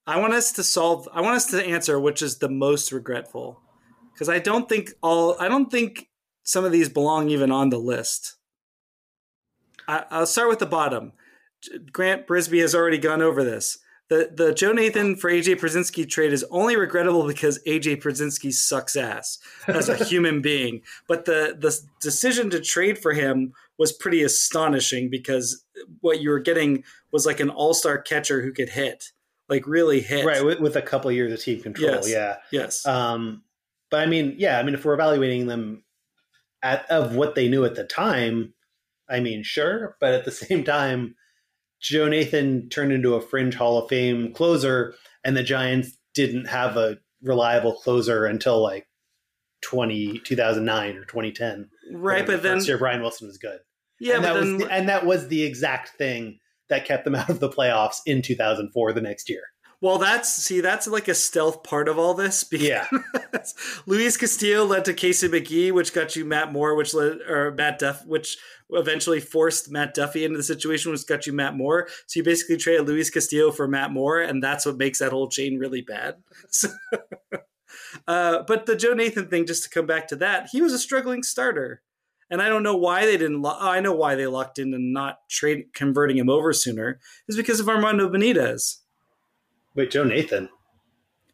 [0.06, 1.08] I want us to solve.
[1.12, 3.60] I want us to answer which is the most regretful,
[4.12, 5.36] because I don't think all.
[5.38, 6.08] I don't think
[6.42, 8.36] some of these belong even on the list.
[9.86, 11.12] I, I'll start with the bottom.
[11.92, 13.78] Grant Brisbee has already gone over this.
[14.12, 18.94] The the Joe Nathan for AJ Pierzynski trade is only regrettable because AJ Pierzynski sucks
[18.94, 20.82] ass as a human being.
[21.08, 25.64] But the the decision to trade for him was pretty astonishing because
[26.02, 29.12] what you were getting was like an all star catcher who could hit
[29.48, 30.26] like really hit.
[30.26, 31.92] Right, with, with a couple of years of team control.
[31.92, 32.10] Yes.
[32.10, 32.36] Yeah.
[32.50, 32.84] Yes.
[32.84, 33.42] Um,
[33.90, 35.84] but I mean, yeah, I mean, if we're evaluating them
[36.62, 38.52] at of what they knew at the time,
[39.08, 41.14] I mean, sure, but at the same time,
[41.82, 46.76] Joe Nathan turned into a fringe Hall of Fame closer, and the Giants didn't have
[46.76, 48.86] a reliable closer until like
[49.62, 51.68] 20, 2009 or 2010.
[51.92, 53.58] Right, but then year Brian Wilson was good.
[53.98, 57.28] Yeah, and that was the, and that was the exact thing that kept them out
[57.28, 59.42] of the playoffs in 2004 the next year.
[59.82, 62.44] Well, that's see, that's like a stealth part of all this.
[62.52, 62.86] Because yeah,
[63.86, 67.80] Luis Castillo led to Casey McGehee, which got you Matt Moore, which led or Matt
[67.80, 68.38] Duff, which
[68.70, 71.88] eventually forced Matt Duffy into the situation, which got you Matt Moore.
[72.06, 75.28] So you basically traded Luis Castillo for Matt Moore, and that's what makes that whole
[75.28, 76.16] chain really bad.
[76.50, 76.68] So,
[78.06, 80.78] uh, but the Joe Nathan thing, just to come back to that, he was a
[80.78, 81.82] struggling starter.
[82.30, 83.42] And I don't know why they didn't.
[83.42, 87.36] Lo- I know why they locked in and not trade converting him over sooner is
[87.36, 88.81] because of Armando Benitez.
[89.74, 90.48] Wait, Joe Nathan.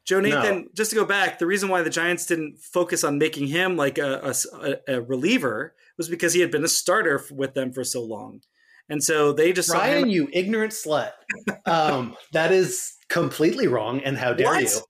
[0.04, 0.62] Joe Nathan.
[0.62, 0.68] No.
[0.74, 3.98] Just to go back, the reason why the Giants didn't focus on making him like
[3.98, 8.02] a, a, a reliever was because he had been a starter with them for so
[8.02, 8.40] long,
[8.88, 11.10] and so they just Ryan, him- you ignorant slut.
[11.66, 14.62] um, that is completely wrong, and how dare what?
[14.62, 14.80] you?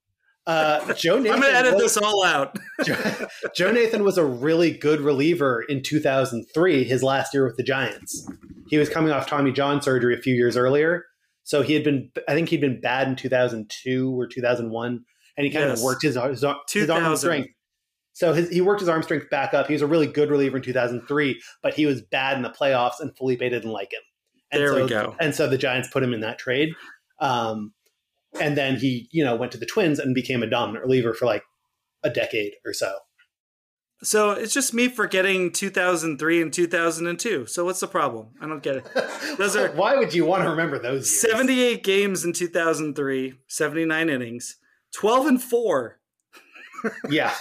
[0.47, 1.33] Uh, Joe Nathan.
[1.33, 2.57] I'm going to edit was, this all out.
[2.85, 7.65] Joe, Joe Nathan was a really good reliever in 2003, his last year with the
[7.65, 8.31] Giants.
[8.69, 11.05] He was coming off Tommy John surgery a few years earlier.
[11.49, 15.51] So he had been, I think he'd been bad in 2002 or 2001, and he
[15.51, 15.79] kind yes.
[15.79, 17.49] of worked his, his, his arm strength.
[18.13, 19.67] So his, he worked his arm strength back up.
[19.67, 23.01] He was a really good reliever in 2003, but he was bad in the playoffs,
[23.01, 24.03] and Felipe didn't like him.
[24.53, 25.17] And there so, we go.
[25.21, 26.75] And so the Giants put him in that trade.
[27.19, 27.73] Um,
[28.39, 31.25] and then he you know went to the Twins and became a dominant reliever for
[31.25, 31.45] like
[32.03, 32.95] a decade or so.
[34.03, 37.47] So it's just me forgetting 2003 and 2002.
[37.47, 38.29] So what's the problem?
[38.41, 38.87] I don't get it.
[39.39, 41.11] Those are why would you want to remember those?
[41.11, 41.33] Years?
[41.33, 44.57] 78 games in 2003, 79 innings,
[44.95, 45.99] 12 and four.
[47.11, 47.35] yeah,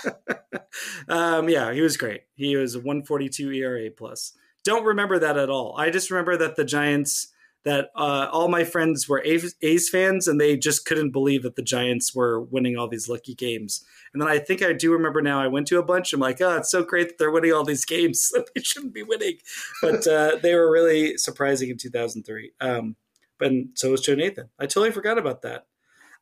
[1.07, 2.21] um, yeah, he was great.
[2.33, 4.33] He was 142 ERA plus.
[4.63, 5.75] Don't remember that at all.
[5.77, 7.27] I just remember that the Giants
[7.67, 11.61] that uh, all my friends were A's fans and they just couldn't believe that the
[11.61, 13.83] Giants were winning all these lucky games.
[14.13, 16.13] And then I think I do remember now I went to a bunch.
[16.13, 18.93] I'm like, oh, it's so great that they're winning all these games that they shouldn't
[18.93, 19.39] be winning.
[19.81, 22.53] But uh, they were really surprising in 2003.
[22.61, 22.95] Um,
[23.37, 24.47] but so was Joe Nathan.
[24.57, 25.65] I totally forgot about that.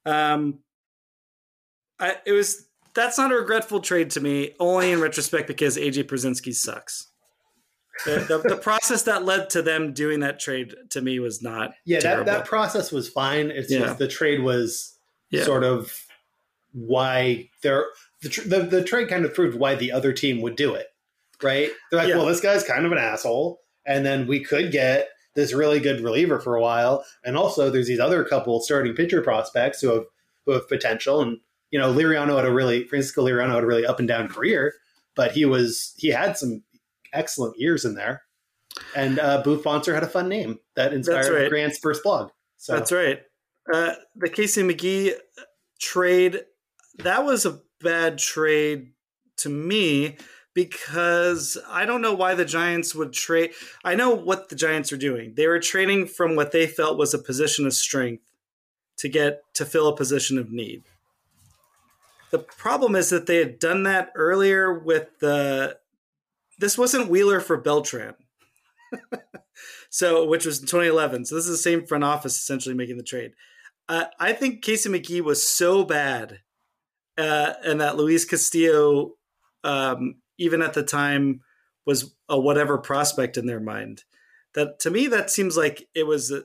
[0.03, 0.61] Um,
[1.99, 6.05] I, it was that's not a regretful trade to me, only in retrospect because AJ
[6.05, 7.11] Pierzynski sucks
[8.03, 11.73] the, the, the, process that led to them doing that trade to me was not
[11.85, 13.79] yeah that, that process was fine it's yeah.
[13.79, 14.97] just the trade was
[15.29, 15.43] yeah.
[15.43, 16.05] sort of
[16.73, 17.85] why they're
[18.21, 20.87] the, the, the trade kind of proved why the other team would do it
[21.41, 22.15] right they're like yeah.
[22.15, 26.01] well this guy's kind of an asshole and then we could get this really good
[26.01, 30.05] reliever for a while and also there's these other couple starting pitcher prospects who have
[30.45, 31.39] who have potential and
[31.71, 34.73] you know Liriano had a really Francisco Liriano had a really up and down career
[35.15, 36.61] but he was he had some
[37.15, 38.23] excellent years in there.
[38.95, 41.49] And uh, Boof Bonser had a fun name that inspired right.
[41.49, 42.31] Grant's first blog.
[42.57, 43.21] So that's right.
[43.71, 45.13] Uh, the Casey McGehee
[45.79, 46.41] trade
[46.99, 48.91] that was a bad trade
[49.37, 50.17] to me
[50.53, 53.51] because I don't know why the Giants would trade.
[53.83, 55.33] I know what the Giants are doing.
[55.35, 58.23] They were trading from what they felt was a position of strength
[58.97, 60.83] to get to fill a position of need.
[62.31, 65.77] The problem is that they had done that earlier with the
[66.57, 68.15] this wasn't Wheeler for Beltran.
[69.89, 71.25] so, which was 2011.
[71.25, 73.31] So this is the same front office essentially making the trade.
[73.87, 76.39] Uh, I think Casey McGehee was so bad,
[77.17, 79.13] uh, and that Luis Castillo,
[79.63, 81.41] um, even at the time,
[81.85, 84.03] was a whatever prospect in their mind.
[84.55, 86.43] That to me, that seems like it was a,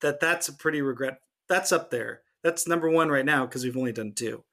[0.00, 0.20] that.
[0.20, 1.20] That's a pretty regret.
[1.48, 2.20] That's up there.
[2.44, 4.44] That's number one right now because we've only done two.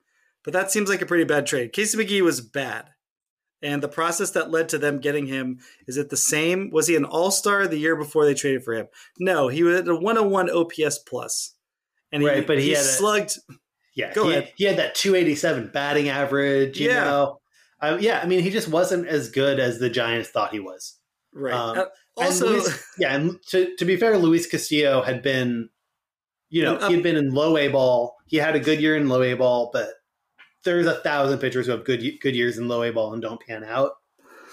[0.43, 1.73] But that seems like a pretty bad trade.
[1.73, 2.89] Casey McGehee was bad.
[3.61, 6.69] And the process that led to them getting him is it the same?
[6.71, 8.87] Was he an All Star the year before they traded for him?
[9.19, 11.55] No, he was at a 101 OPS plus,
[12.11, 13.31] and he, right, but he, he slugged.
[13.49, 13.53] A,
[13.95, 14.53] yeah, go he, ahead.
[14.55, 16.79] He had that 287 batting average.
[16.79, 17.03] You yeah.
[17.03, 17.39] know,
[17.81, 18.19] uh, yeah.
[18.21, 20.99] I mean, he just wasn't as good as the Giants thought he was.
[21.33, 21.53] Right.
[21.53, 25.69] Um, uh, also, Luis, yeah, and to, to be fair, Luis Castillo had been,
[26.49, 28.15] you know, he had been in low A ball.
[28.27, 29.89] He had a good year in low A ball, but
[30.67, 33.39] there's a thousand pitchers who have good good years in low A ball and don't
[33.39, 33.93] pan out.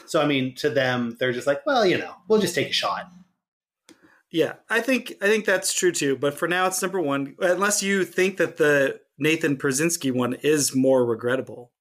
[0.06, 2.72] So I mean, to them, they're just like, well, you know, we'll just take a
[2.72, 3.10] shot.
[4.30, 6.16] Yeah, I think I think that's true too.
[6.16, 7.34] But for now, it's number one.
[7.40, 11.72] Unless you think that the Nathan Pierzynski one is more regrettable,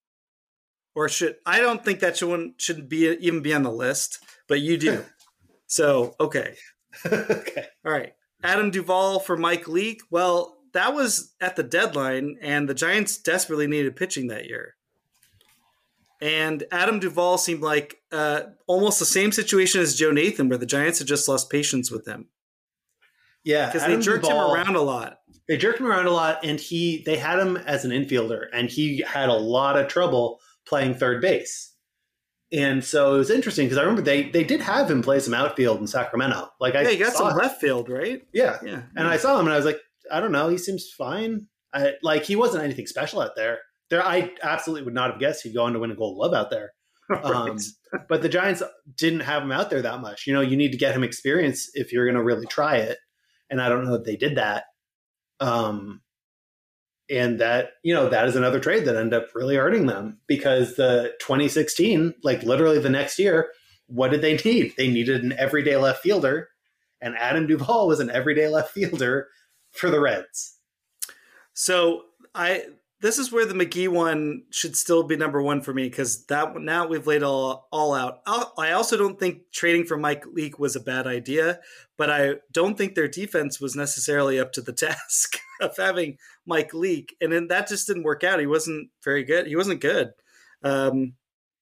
[0.95, 4.61] or should I don't think that one should be even be on the list, but
[4.61, 5.03] you do.
[5.67, 6.55] so okay,
[7.05, 8.13] okay, all right.
[8.43, 10.01] Adam Duvall for Mike Leake.
[10.09, 14.75] Well, that was at the deadline, and the Giants desperately needed pitching that year.
[16.21, 20.65] And Adam Duvall seemed like uh, almost the same situation as Joe Nathan, where the
[20.65, 22.27] Giants had just lost patience with him.
[23.43, 25.19] Yeah, because they jerked Duvall, him around a lot.
[25.49, 28.69] They jerked him around a lot, and he they had him as an infielder, and
[28.69, 31.71] he had a lot of trouble playing third base.
[32.53, 35.33] And so it was interesting because I remember they they did have him play some
[35.33, 36.49] outfield in Sacramento.
[36.59, 38.21] Like I yeah, he got some left field, right?
[38.31, 40.89] Yeah, Yeah, and I saw him and I was like, I don't know, he seems
[40.89, 41.47] fine.
[41.73, 43.59] I, like he wasn't anything special out there.
[43.89, 46.33] There, I absolutely would not have guessed he'd go on to win a Gold Glove
[46.33, 46.73] out there.
[47.21, 47.59] Um,
[48.07, 48.63] but the Giants
[48.97, 50.25] didn't have him out there that much.
[50.25, 52.97] You know, you need to get him experience if you're going to really try it.
[53.49, 54.63] And I don't know if they did that.
[55.39, 56.01] Um,
[57.09, 60.75] and that, you know, that is another trade that ended up really hurting them because
[60.75, 63.51] the 2016, like literally the next year,
[63.87, 64.73] what did they need?
[64.77, 66.49] They needed an everyday left fielder,
[67.01, 69.27] and Adam Duvall was an everyday left fielder
[69.73, 70.57] for the Reds.
[71.53, 72.03] So
[72.33, 72.63] I
[73.03, 76.55] this is where the McGehee one should still be number one for me because that
[76.55, 78.21] now we've laid all all out.
[78.25, 81.59] I'll, I also don't think trading for Mike Leake was a bad idea,
[81.97, 86.73] but I don't think their defense was necessarily up to the task of having Mike
[86.73, 88.39] Leake, and then that just didn't work out.
[88.39, 89.47] He wasn't very good.
[89.47, 90.13] He wasn't good.
[90.63, 91.15] Um,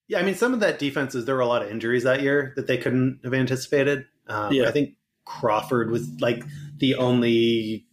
[0.08, 2.22] Yeah, I mean, some of that defense is there were a lot of injuries that
[2.22, 4.06] year that they couldn't have anticipated.
[4.28, 4.68] Um, Yeah.
[4.68, 4.94] I think
[5.26, 6.44] Crawford was like
[6.78, 7.88] the only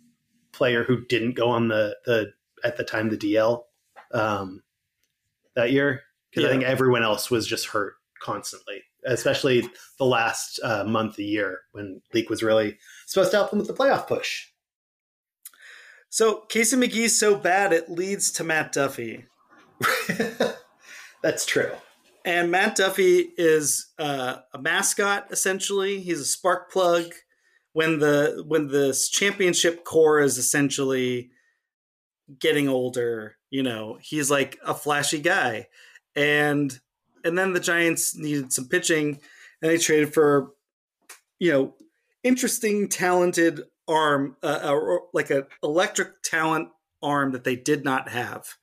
[0.59, 2.33] player who didn't go on the the
[2.65, 3.63] at the time the DL
[4.13, 4.63] um,
[5.55, 6.49] that year because Yeah.
[6.49, 11.61] I think everyone else was just hurt constantly, especially the last uh, month a year
[11.73, 14.47] when Leake was really supposed to help them with the playoff push.
[16.11, 19.27] so Casey McGehee's so bad it leads to Matt Duffy.
[21.23, 21.71] That's true.
[22.25, 26.01] And Matt Duffy is uh, a mascot essentially.
[26.01, 27.05] He's a spark plug
[27.79, 31.31] when the when the championship core is essentially
[32.41, 33.37] getting older.
[33.51, 35.69] You know, he's like a flashy guy,
[36.17, 36.77] and
[37.25, 39.21] and then the Giants needed some pitching,
[39.63, 40.55] and they traded for
[41.39, 41.75] you know
[42.25, 46.71] interesting, talented arm, uh, uh, like an electric talent
[47.01, 48.57] arm that they did not have,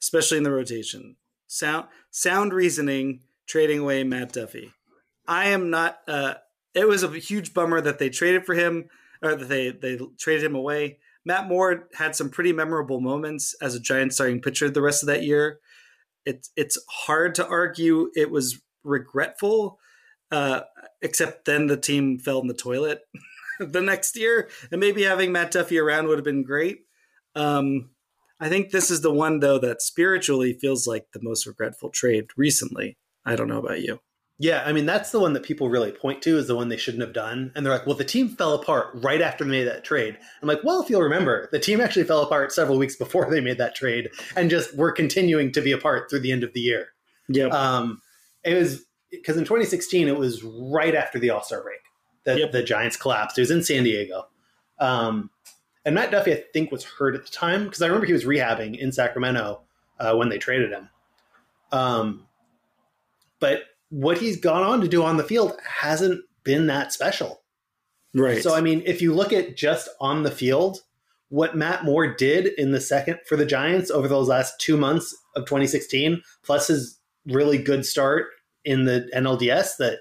[0.00, 1.16] especially in the rotation.
[1.48, 4.70] Sound sound reasoning trading away Matt Duffy.
[5.26, 5.98] I am not.
[6.06, 6.34] Uh,
[6.74, 8.88] it was a huge bummer that they traded for him,
[9.22, 10.98] or that they they traded him away.
[11.24, 15.06] Matt Moore had some pretty memorable moments as a Giant starting pitcher the rest of
[15.06, 15.60] that year.
[16.24, 19.78] It's it's hard to argue it was regretful,
[20.30, 20.62] uh,
[21.00, 23.02] except then the team fell in the toilet
[23.60, 26.80] the next year, and maybe having Matt Duffy around would have been great.
[27.34, 27.90] Um,
[28.40, 32.26] I think this is the one though that spiritually feels like the most regretful trade
[32.36, 32.96] recently.
[33.24, 34.00] I don't know about you.
[34.42, 36.76] Yeah, I mean that's the one that people really point to is the one they
[36.76, 39.68] shouldn't have done, and they're like, "Well, the team fell apart right after they made
[39.68, 42.96] that trade." I'm like, "Well, if you'll remember, the team actually fell apart several weeks
[42.96, 46.42] before they made that trade, and just were continuing to be apart through the end
[46.42, 46.88] of the year."
[47.28, 48.02] Yeah, Um,
[48.42, 51.78] it was because in 2016 it was right after the All Star break
[52.24, 52.50] that Yep.
[52.50, 53.38] the Giants collapsed.
[53.38, 54.26] It was in San Diego,
[54.80, 55.30] um,
[55.84, 58.24] and Matt Duffy I think was hurt at the time because I remember he was
[58.24, 59.60] rehabbing in Sacramento
[60.00, 60.88] uh, when they traded him.
[61.70, 62.26] Um,
[63.38, 63.62] but
[63.92, 67.42] what he's gone on to do on the field hasn't been that special.
[68.14, 68.42] right.
[68.42, 70.80] So I mean, if you look at just on the field,
[71.28, 75.14] what Matt Moore did in the second for the Giants over those last two months
[75.36, 78.28] of 2016, plus his really good start
[78.64, 79.98] in the NLDS that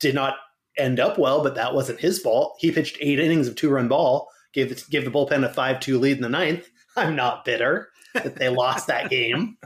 [0.00, 0.36] did not
[0.78, 2.56] end up well, but that wasn't his fault.
[2.58, 5.80] He pitched eight innings of two run ball, gave the, gave the bullpen a five
[5.80, 6.70] two lead in the ninth.
[6.96, 9.58] I'm not bitter that they lost that game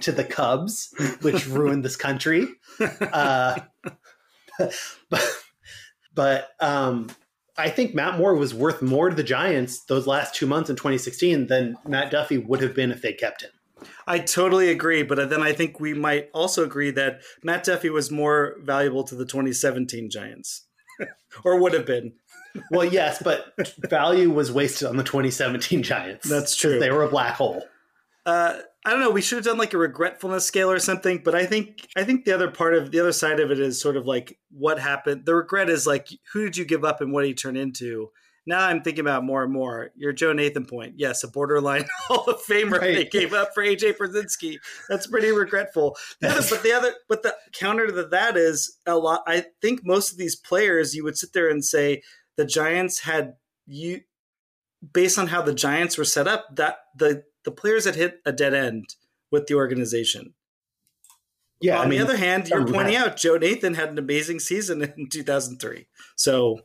[0.00, 2.48] to the Cubs, which ruined this country.
[2.80, 3.60] Uh,
[5.10, 5.22] but
[6.14, 7.08] but um,
[7.56, 10.76] I think Matt Moore was worth more to the Giants those last two months in
[10.76, 13.50] 2016 than Matt Duffy would have been if they kept him.
[14.06, 18.10] I totally agree, but then I think we might also agree that Matt Duffy was
[18.10, 20.66] more valuable to the 2017 Giants,
[21.44, 22.14] or would have been.
[22.70, 23.52] Well, yes, but
[23.90, 26.26] value was wasted on the 2017 Giants.
[26.26, 26.78] That's true.
[26.78, 27.62] They were a black hole.
[28.26, 29.10] Uh, I don't know.
[29.10, 31.22] We should have done like a regretfulness scale or something.
[31.24, 33.80] But I think I think the other part of the other side of it is
[33.80, 35.24] sort of like what happened.
[35.24, 38.10] The regret is like who did you give up and what did he turn into.
[38.48, 39.90] Now I'm thinking about more and more.
[39.96, 42.94] Your Joe Nathan point, yes, a borderline Hall of Famer Right.
[42.94, 44.58] they gave up for AJ Pierzynski.
[44.88, 45.96] That's pretty regretful.
[46.20, 49.22] The other, but the other, but the counter to that is a lot.
[49.26, 52.02] I think most of these players, you would sit there and say
[52.36, 53.34] the Giants had
[53.66, 54.02] you,
[54.92, 58.32] based on how the Giants were set up, that the the players had hit a
[58.32, 58.96] dead end
[59.30, 60.34] with the organization.
[61.62, 63.12] Yeah, On I mean, the other hand, you're pointing have.
[63.12, 65.86] out Joe Nathan had an amazing season in 2003.
[66.16, 66.60] So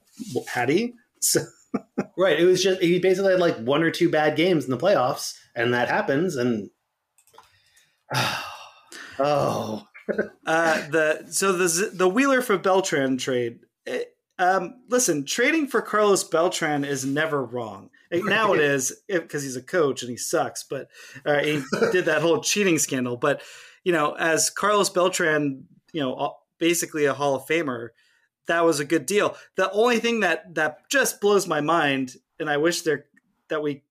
[0.48, 0.96] had he?
[1.22, 1.40] So,
[2.18, 2.38] right.
[2.38, 5.38] It was just he basically had like one or two bad games in the playoffs,
[5.56, 6.36] and that happens.
[6.36, 6.70] And
[9.20, 9.88] oh,
[10.46, 13.60] uh, the so the the Wheeler for Beltran trade.
[13.86, 14.10] it-
[14.40, 17.92] um, listen, trading for Carlos Beltran is never wrong.
[18.12, 20.64] Now it is because he's a coach and he sucks.
[20.64, 20.90] But
[21.26, 23.18] uh, he did that whole cheating scandal.
[23.18, 23.42] But
[23.84, 27.90] you know, as Carlos Beltran, you know, basically a Hall of Famer,
[28.48, 29.36] that was a good deal.
[29.56, 33.06] The only thing that that just blows my mind, and I wish there
[33.50, 33.84] that we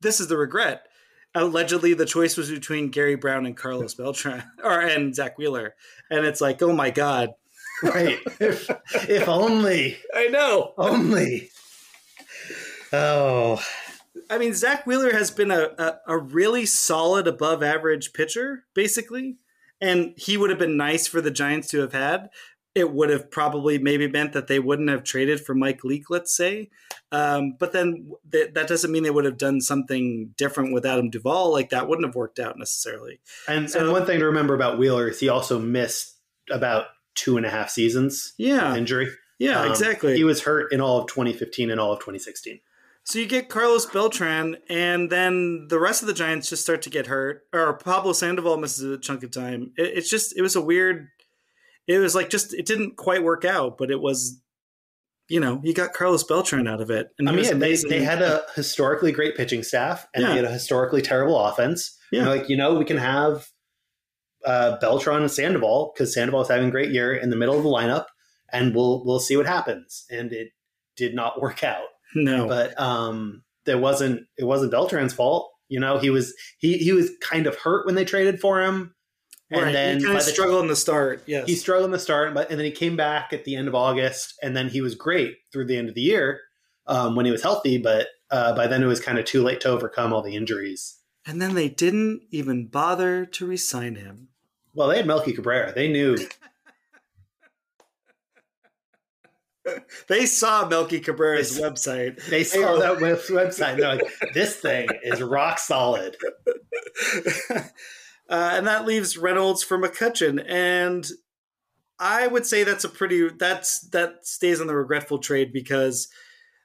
[0.00, 0.86] this is the regret.
[1.34, 5.74] Allegedly, the choice was between Gary Brown and Carlos Beltran, or and Zack Wheeler,
[6.10, 7.34] and it's like, oh my god,
[7.82, 8.18] right?
[8.40, 8.70] if,
[9.08, 11.50] if only, I know, only.
[12.92, 13.62] Oh,
[14.30, 19.36] I mean, Zack Wheeler has been a, a, a really solid above average pitcher, basically.
[19.80, 22.30] And he would have been nice for the Giants to have had.
[22.74, 26.36] It would have probably maybe meant that they wouldn't have traded for Mike Leake, let's
[26.36, 26.70] say.
[27.10, 31.10] Um, but then th- that doesn't mean they would have done something different with Adam
[31.10, 31.52] Duvall.
[31.52, 33.20] Like that wouldn't have worked out necessarily.
[33.48, 36.16] And, so, and one thing to remember about Wheeler is he also missed
[36.50, 38.34] about two and a half seasons.
[38.36, 38.76] Yeah.
[38.76, 39.08] Injury.
[39.38, 40.16] Yeah, um, exactly.
[40.16, 42.60] He was hurt in all of 2015 and all of 2016.
[43.08, 46.90] So you get Carlos Beltran, and then the rest of the Giants just start to
[46.90, 47.44] get hurt.
[47.54, 49.72] Or Pablo Sandoval misses a chunk of time.
[49.78, 51.08] It, it's just it was a weird.
[51.86, 54.42] It was like just it didn't quite work out, but it was,
[55.26, 57.08] you know, you got Carlos Beltran out of it.
[57.18, 60.28] And I mean, they, they had a historically great pitching staff, and yeah.
[60.28, 61.96] they had a historically terrible offense.
[62.12, 63.48] Yeah, like you know, we can have
[64.44, 67.62] uh, Beltran and Sandoval because Sandoval is having a great year in the middle of
[67.62, 68.04] the lineup,
[68.52, 70.04] and we'll we'll see what happens.
[70.10, 70.50] And it
[70.94, 71.86] did not work out.
[72.14, 74.26] No, but um, there wasn't.
[74.36, 75.50] It wasn't Beltran's fault.
[75.68, 78.94] You know, he was he he was kind of hurt when they traded for him,
[79.50, 79.72] and right.
[79.72, 81.22] then he kind of the struggled in the start.
[81.26, 83.68] Yes, he struggled in the start, but and then he came back at the end
[83.68, 86.40] of August, and then he was great through the end of the year
[86.86, 87.78] um, when he was healthy.
[87.78, 90.96] But uh, by then, it was kind of too late to overcome all the injuries.
[91.26, 94.28] And then they didn't even bother to resign him.
[94.72, 95.72] Well, they had Melky Cabrera.
[95.74, 96.16] They knew
[100.08, 102.24] they saw Melky Cabrera's they, website.
[102.26, 103.76] They saw that website.
[103.76, 106.16] They're like, this thing is rock solid.
[107.50, 107.60] uh,
[108.28, 110.44] and that leaves Reynolds for McCutchen.
[110.48, 111.08] And
[111.98, 116.08] I would say that's a pretty that's that stays on the regretful trade because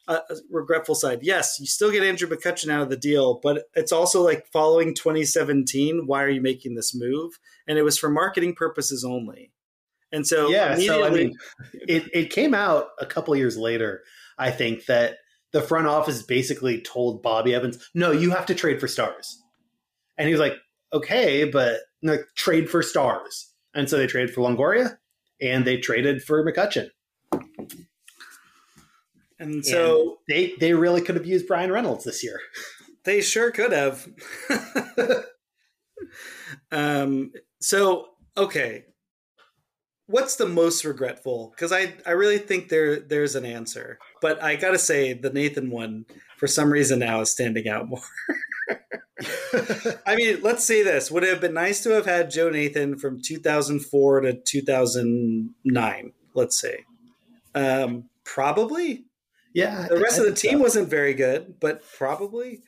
[0.08, 1.20] uh, regretful side.
[1.22, 4.94] Yes, you still get Andrew McCutchen out of the deal, but it's also like following
[4.94, 6.06] 2017.
[6.06, 7.40] Why are you making this move?
[7.68, 9.52] And it was for marketing purposes only.
[10.14, 11.36] And so, yeah, so I mean,
[11.74, 14.04] it, it came out a couple years later,
[14.38, 15.18] I think, that
[15.54, 19.42] the front office basically told Bobby Evans, no, you have to trade for stars.
[20.16, 20.54] And he was like,
[20.94, 23.52] okay, but no, trade for stars.
[23.74, 24.98] And so they traded for Longoria
[25.42, 26.90] and they traded for McCutchen.
[29.40, 32.40] And so and they they really could have used Bryan Reynolds this year.
[33.06, 34.08] They sure could have.
[36.72, 38.06] um so
[38.38, 38.86] okay,
[40.14, 41.50] what's the most regretful?
[41.56, 45.72] Because I I really think there there's an answer, but I gotta say the Nathan
[45.72, 46.06] one
[46.38, 48.04] for some reason now is standing out more.
[50.06, 53.00] I mean, let's say this: would it have been nice to have had Joe Nathan
[53.00, 56.14] from 2004 to 2009?
[56.36, 56.86] Let's say,
[57.56, 59.06] um, probably.
[59.54, 60.64] Yeah, the rest of the team so.
[60.64, 62.62] wasn't very good, but probably.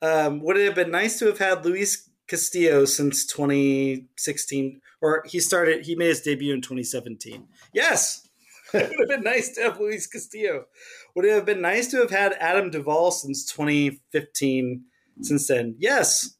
[0.00, 4.80] Um, would it have been nice to have had Luis Castillo since 2016?
[5.00, 7.46] or he started he made his debut in 2017.
[7.72, 8.28] Yes,
[8.74, 10.66] it would have been nice to have Luis Castillo.
[11.14, 14.84] Would it have been nice to have had Adam Duvall since 2015?
[15.20, 16.36] Since then, yes.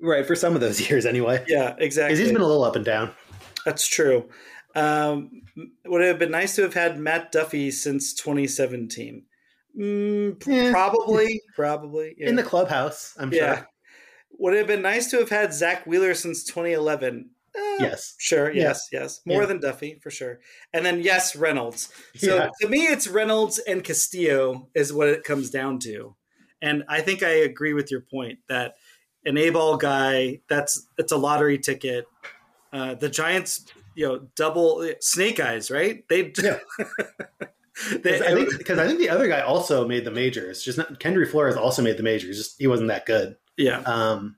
[0.00, 1.44] Right for some of those years, anyway.
[1.46, 2.18] Yeah, exactly.
[2.18, 3.10] He's been a little up and down.
[3.66, 4.28] That's true.
[4.74, 5.42] Um,
[5.84, 9.24] would it have been nice to have had Matt Duffy since 2017?
[9.78, 10.70] Mm, yeah.
[10.70, 12.28] Probably, probably yeah.
[12.28, 13.14] in the clubhouse.
[13.18, 13.64] I'm yeah.
[14.38, 17.30] Would it have been nice to have had Zack Wheeler since 2011?
[17.56, 18.14] Eh, yes.
[18.18, 18.52] Sure.
[18.52, 18.88] Yes.
[18.92, 19.00] Yeah.
[19.00, 19.20] Yes.
[19.26, 19.46] More yeah.
[19.46, 20.40] than Duffy for sure.
[20.72, 21.92] And then yes, Reynolds.
[22.16, 22.48] So yeah.
[22.60, 26.14] to me, it's Reynolds and Castillo is what it comes down to.
[26.62, 28.74] And I think I agree with your point that
[29.24, 32.06] an A ball guy that's it's a lottery ticket.
[32.72, 33.64] Uh, the Giants,
[33.94, 36.04] you know, double snake eyes, right?
[36.08, 36.32] They.
[36.42, 36.58] Yeah.
[38.02, 40.62] they, I think because I think the other guy also made the majors.
[40.62, 42.36] Just not, Kendry Flores also made the majors.
[42.36, 43.36] Just he wasn't that good.
[43.60, 43.80] Yeah.
[43.80, 44.36] Um,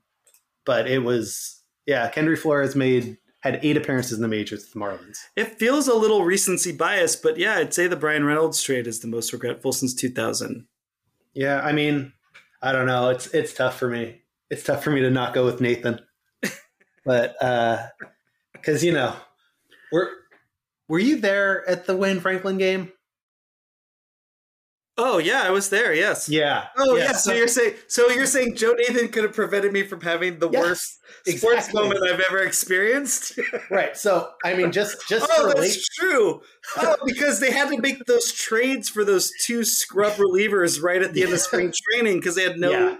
[0.65, 4.79] but it was yeah, Kendry Flores made had eight appearances in the majors with the
[4.79, 5.17] Marlins.
[5.35, 9.01] It feels a little recency bias, but yeah, I'd say the Bryan Reynolds trade is
[9.01, 10.65] the most regretful since 2000.
[11.33, 12.13] Yeah, I mean,
[12.61, 13.09] I don't know.
[13.09, 14.21] It's it's tough for me.
[14.49, 15.99] It's tough for me to not go with Nathan,
[17.05, 17.87] but uh,
[18.53, 19.15] because you know,
[19.91, 20.11] were
[20.87, 22.91] were you there at the Wayne Franklin game?
[24.97, 25.93] Oh yeah, I was there.
[25.93, 26.29] Yes.
[26.29, 26.65] Yeah.
[26.77, 27.13] Oh yeah.
[27.13, 30.49] So you're saying so you're saying Joe Nathan could have prevented me from having the
[30.49, 31.37] yes, worst exactly.
[31.37, 33.39] sports moment I've ever experienced.
[33.71, 33.97] right.
[33.97, 36.41] So I mean, just just oh, that's late- true.
[36.77, 41.13] Oh, because they had to make those trades for those two scrub relievers right at
[41.13, 42.69] the end of spring training because they had no.
[42.69, 42.97] Yeah.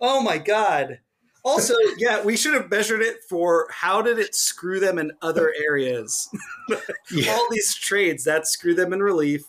[0.00, 0.98] Oh my god.
[1.42, 5.54] Also, yeah, we should have measured it for how did it screw them in other
[5.66, 6.28] areas.
[7.12, 7.32] Yeah.
[7.32, 9.42] All these trades that screw them in relief.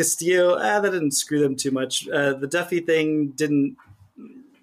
[0.00, 2.08] Castillo, ah, that didn't screw them too much.
[2.08, 3.76] Uh, the Duffy thing didn't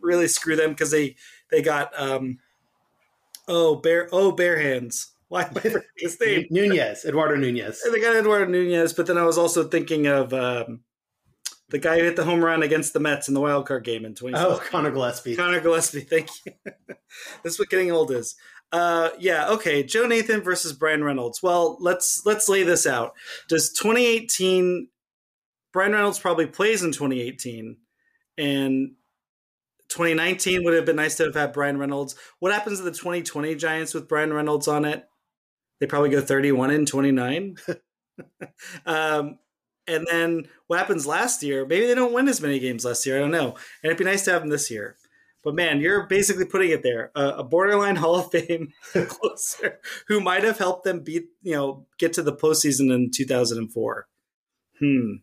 [0.01, 1.15] really screw them because they
[1.51, 2.39] they got um
[3.47, 5.11] oh bear oh bare hands.
[5.27, 6.47] Why am I forgetting his name?
[6.51, 7.81] Nunez, Eduardo Nunez.
[7.83, 10.79] And they got Eduardo Nunez, but then I was also thinking of um,
[11.69, 14.05] the guy who hit the home run against the Mets in the wild card game
[14.05, 14.59] in 2012.
[14.59, 15.35] Oh, Conor Gillaspie.
[15.35, 16.53] Conor Gillaspie, thank you.
[17.43, 18.35] That's what getting old is.
[18.71, 19.83] Uh, yeah, okay.
[19.83, 21.43] Joe Nathan versus Bryan Reynolds.
[21.43, 23.13] Well, let's let's lay this out.
[23.47, 24.88] Does 2018
[25.78, 27.78] Bryan Reynolds probably plays in 2018,
[28.39, 28.93] and
[29.89, 32.15] 2019 would have been nice to have had Bryan Reynolds.
[32.39, 35.07] What happens to the 2020 Giants with Bryan Reynolds on it?
[35.80, 37.57] They probably go 31 and 29.
[38.88, 39.38] um,
[39.86, 41.63] and then what happens last year?
[41.63, 43.17] Maybe they don't win as many games last year.
[43.17, 43.49] I don't know.
[43.84, 44.97] And it'd be nice to have them this year.
[45.43, 47.11] But man, you're basically putting it there.
[47.13, 51.86] Uh, a borderline Hall of Fame closer who might have helped them beat, you know,
[51.99, 54.07] get to the postseason in 2004.
[54.80, 55.17] Hmm.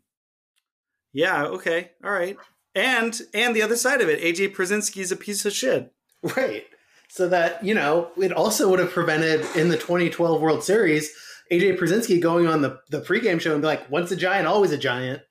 [1.15, 1.45] Yeah.
[1.45, 1.93] Okay.
[2.05, 2.37] All right.
[2.75, 5.93] And and the other side of it, AJ Pierzynski's a piece of shit.
[6.37, 6.67] Right.
[7.09, 11.15] So that, you know, it also would have prevented in the 2012 World Series
[11.53, 14.73] AJ Pierzynski going on the, the pregame show and be like, once a giant, always
[14.73, 15.23] a giant.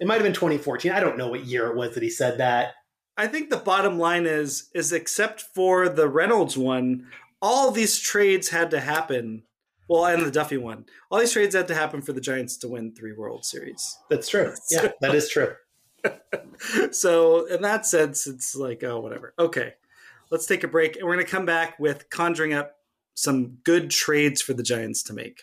[0.00, 0.90] It might have been 2014.
[0.90, 2.74] I don't know what year it was that he said that.
[3.16, 7.06] I think the bottom line is is except for the Reynolds one,
[7.40, 9.44] all these trades had to happen.
[9.92, 12.68] Well, and the Duffy one, all these trades had to happen for the Giants to
[12.68, 13.98] win three World Series.
[14.08, 14.54] That's true.
[14.70, 15.52] Yeah, that is true.
[16.92, 19.34] so in that sense, it's like oh whatever.
[19.38, 19.74] Okay,
[20.30, 22.76] let's take a break, and we're going to come back with conjuring up
[23.12, 25.42] some good trades for the Giants to make.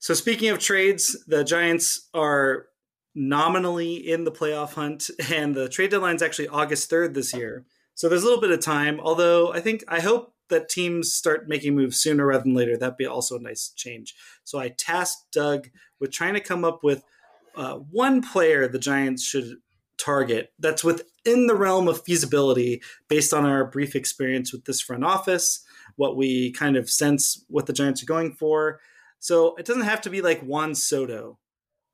[0.00, 2.66] So speaking of trades, the Giants are
[3.14, 7.64] nominally in the playoff hunt, and the trade deadline is actually August 3rd this year.
[7.94, 11.48] So there's a little bit of time, although I think I hope that teams start
[11.48, 12.76] making moves sooner rather than later.
[12.76, 14.14] That'd be also a nice change.
[14.44, 15.68] So I tasked Doug
[16.00, 17.02] with trying to come up with
[17.56, 19.56] uh, one player the Giants should
[19.98, 25.04] target that's within the realm of feasibility based on our brief experience with this front
[25.04, 25.64] office,
[25.96, 28.80] what we kind of sense what the Giants are going for.
[29.18, 31.38] So it doesn't have to be like Juan Soto.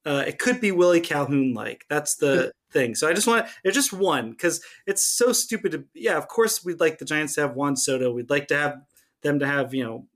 [0.04, 1.86] Uh, it could be Willie Calhoun like.
[1.88, 2.94] That's the thing.
[2.94, 5.84] So I just want it's just one because it's so stupid to.
[5.94, 8.12] Yeah, of course we'd like the Giants to have Juan Soto.
[8.12, 8.82] We'd like to have
[9.22, 10.06] them to have you know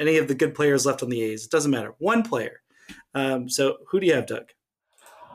[0.00, 1.44] any of the good players left on the A's.
[1.44, 1.94] It doesn't matter.
[1.98, 2.62] One player.
[3.14, 4.46] Um, so who do you have, Doug?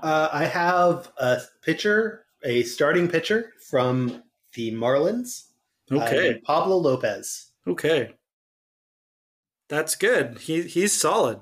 [0.04, 5.46] Uh, I have a pitcher, a starting pitcher from the Marlins.
[5.92, 6.30] uh, Okay.
[6.32, 7.52] named Pablo Lopez.
[7.68, 8.14] Okay.
[9.70, 10.40] That's good.
[10.40, 11.40] He he's solid.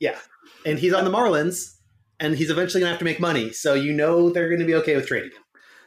[0.00, 0.18] Yeah.
[0.66, 1.76] And he's on the Marlins,
[2.20, 3.52] and he's eventually going to have to make money.
[3.52, 5.42] So you know they're going to be okay with trading him.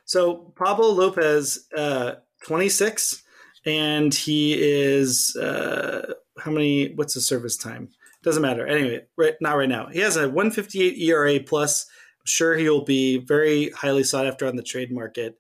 [0.06, 2.16] So Pablo Lopez, uh,
[2.46, 3.24] 26,
[3.66, 6.94] and he is uh, how many?
[6.96, 7.90] What's the service time?
[8.24, 8.66] Doesn't matter.
[8.68, 9.88] Anyway, right not right now.
[9.88, 11.86] He has a 158 ERA plus.
[12.20, 15.38] I'm sure he will be very highly sought after on the trade market.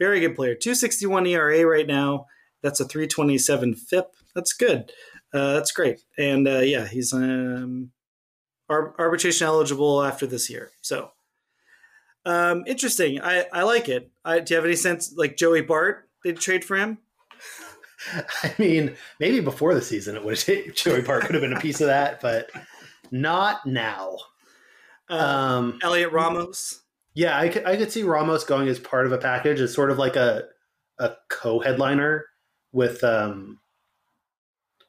[0.00, 0.54] Very good player.
[0.54, 2.26] 261 ERA right now.
[2.62, 4.06] That's a 327 FIP.
[4.34, 4.90] That's good.
[5.32, 6.00] Uh, that's great.
[6.18, 7.90] And uh, yeah, he's um,
[8.68, 10.70] ar- arbitration eligible after this year.
[10.82, 11.12] So
[12.26, 13.20] um, interesting.
[13.20, 14.10] I, I like it.
[14.24, 16.08] I, do you have any sense like Joey Bart?
[16.24, 16.98] They'd trade for him.
[18.42, 21.60] I mean, maybe before the season it would have Joey Bart could have been a
[21.60, 22.50] piece of that, but
[23.10, 24.16] not now.
[25.10, 26.82] Uh, Um, Heliot Ramos.
[27.14, 29.90] yeah, I could, I could see Ramos going as part of a package as sort
[29.90, 30.44] of like a
[30.98, 32.24] a co-headliner
[32.72, 33.58] with um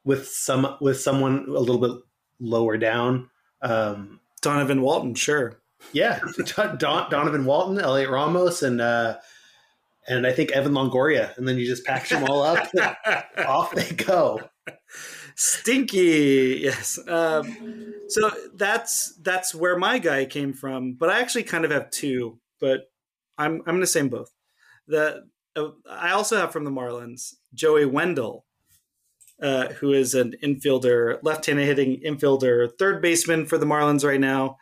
[0.06, 1.98] with some with someone a little bit
[2.40, 3.30] lower down.
[3.62, 5.60] Um, Donovan Walton, sure.
[5.92, 6.20] yeah,
[6.56, 9.18] Don, Donovan Walton, Heliot Ramos, and uh,
[10.08, 12.68] and I think Evan Longoria, and then you just package them all up.
[13.38, 14.42] off they go.
[15.36, 17.00] Stinky, yes.
[17.08, 20.94] Um, so that's that's where my guy came from.
[20.94, 22.90] But I actually kind of have two, but
[23.38, 24.32] I'm I'm going to say them both.
[24.88, 25.26] The
[25.56, 28.45] uh, I also have from the Marlins Joey Wendle,
[29.42, 34.58] uh, who is an infielder, left-handed hitting infielder, third baseman for the Marlins right now,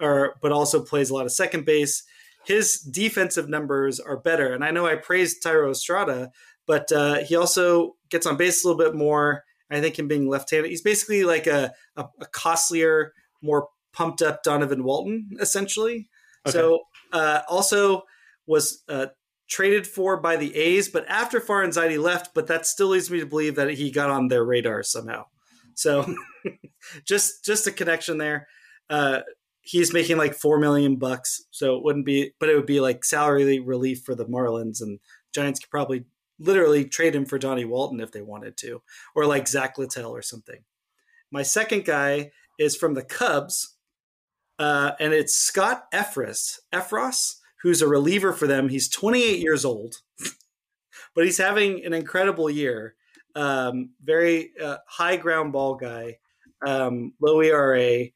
[0.00, 2.02] or but also plays a lot of second base.
[2.44, 6.30] His defensive numbers are better, and I know I praised Thairo Estrada,
[6.66, 9.42] but uh, he also gets on base a little bit more.
[9.70, 13.12] I think him being left-handed, he's basically like a, a, a costlier,
[13.42, 16.08] more pumped up Donovan Walton, essentially.
[16.46, 18.02] So uh, also
[18.46, 19.06] was uh,
[19.48, 23.20] traded for by the A's, but after Farhan Zaidi left, but that still leads me
[23.20, 25.26] to believe that he got on their radar somehow.
[25.74, 26.14] So
[27.04, 28.48] just just a connection there.
[28.88, 29.20] Uh,
[29.60, 33.04] he's making like four million bucks, so it wouldn't be, but it would be like
[33.04, 34.98] salary relief for the Marlins, and
[35.32, 36.04] Giants could probably
[36.38, 38.82] literally trade him for Johnny Walton if they wanted to,
[39.14, 40.60] or like Zack Littell or something.
[41.30, 43.76] My second guy is from the Cubs,
[44.58, 46.58] uh, and it's Scott Effross.
[46.72, 48.68] Effross, who's a reliever for them.
[48.68, 49.96] He's 28 years old,
[51.14, 52.94] but he's having an incredible year.
[53.34, 56.18] Um, very uh, high ground ball guy,
[56.66, 58.06] um, low ERA,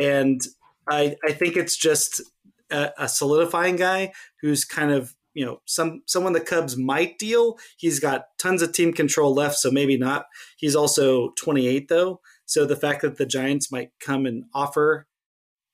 [0.00, 0.40] and
[0.88, 2.22] I, I think it's just
[2.70, 7.58] a, a solidifying guy who's kind of you know some someone the Cubs might deal.
[7.76, 10.26] He's got tons of team control left, so maybe not.
[10.56, 15.06] He's also 28 though, so the fact that the Giants might come and offer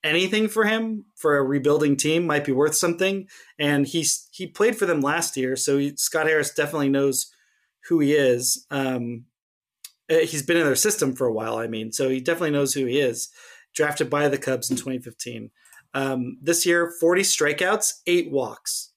[0.03, 3.27] anything for him for a rebuilding team might be worth something.
[3.57, 7.31] And he's he played for them last year, so he, Scott Harris definitely knows
[7.87, 8.65] who he is.
[8.71, 9.25] Um,
[10.09, 11.57] eh, he's been in their system for a while.
[11.57, 13.29] I mean, so he definitely knows who he is.
[13.75, 15.51] Drafted by the Cubs in 2015.
[15.93, 18.93] Um, this year, 40 strikeouts, eight walks.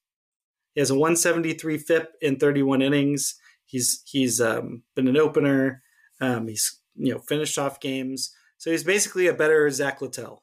[0.74, 3.34] He has a 173 FIP in 31 innings.
[3.66, 5.82] He's he's um, been an opener.
[6.20, 8.34] Um, he's you know finished off games.
[8.58, 10.42] So he's basically a better Zack Littell.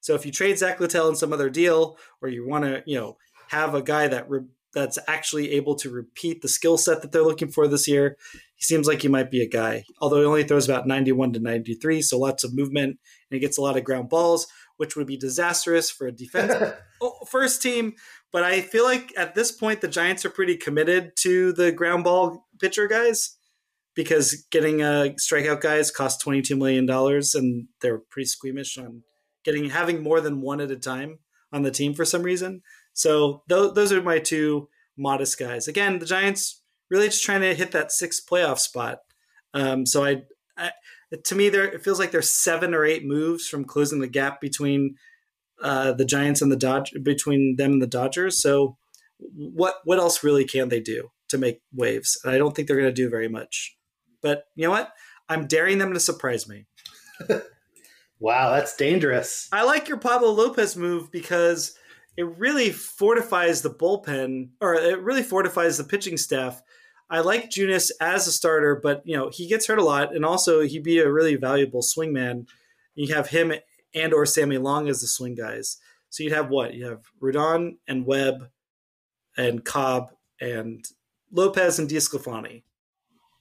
[0.00, 2.98] So if you trade Zack Littell in some other deal, or you want to you
[2.98, 3.16] know
[3.48, 7.22] have a guy that re- that's actually able to repeat the skill set that they're
[7.22, 8.16] looking for this year,
[8.54, 9.84] he seems like he might be a guy.
[10.00, 12.98] Although he only throws about 91 to 93, so lots of movement and
[13.30, 14.46] he gets a lot of ground balls,
[14.76, 16.74] which would be disastrous for a defense
[17.30, 17.94] first team.
[18.30, 22.04] But I feel like at this point the Giants are pretty committed to the ground
[22.04, 23.36] ball pitcher guys
[23.94, 29.02] because getting a strikeout guys cost 22 million dollars and they're pretty squeamish on
[29.48, 31.18] getting having more than one at a time
[31.52, 32.60] on the team for some reason.
[32.92, 35.66] So th- those are my two modest guys.
[35.66, 38.98] Again, the Giants really just trying to hit that sixth playoff spot.
[39.54, 40.22] Um, so I,
[40.58, 40.72] I,
[41.24, 44.38] to me, there it feels like there's seven or eight moves from closing the gap
[44.38, 44.96] between
[45.62, 48.42] uh, the Giants and the Dodge between them and the Dodgers.
[48.42, 48.76] So
[49.34, 52.20] what what else really can they do to make waves?
[52.22, 53.76] And I don't think they're going to do very much.
[54.20, 54.92] But you know what?
[55.30, 56.66] I'm daring them to surprise me.
[58.20, 59.48] wow, that's dangerous.
[59.52, 61.74] I like your Pablo Lopez move because
[62.16, 66.62] it really fortifies the bullpen, or it really fortifies the pitching staff.
[67.10, 70.24] I like Junis as a starter, but you know he gets hurt a lot, and
[70.24, 72.46] also he'd be a really valuable swingman.
[72.94, 73.52] You have him
[73.94, 75.78] and or Sammy Long as the swing guys.
[76.10, 76.74] So you'd have what?
[76.74, 78.48] You have Rodon and Webb
[79.36, 80.10] and Cobb
[80.40, 80.84] and
[81.30, 82.62] Lopez and DeSclafani.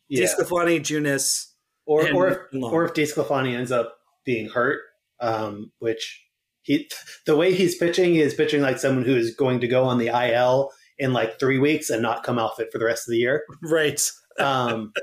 [0.09, 0.25] Yeah.
[0.25, 1.47] Junis,
[1.85, 3.96] or or if, or if DeSclafani ends up
[4.27, 4.81] being hurt,
[5.21, 6.23] um, which
[6.61, 6.87] he
[7.25, 9.97] the way he's pitching he is pitching like someone who is going to go on
[9.97, 10.69] the IL
[10.99, 13.43] in like three weeks and not come off it for the rest of the year.
[13.63, 13.99] Right.
[14.39, 14.93] um,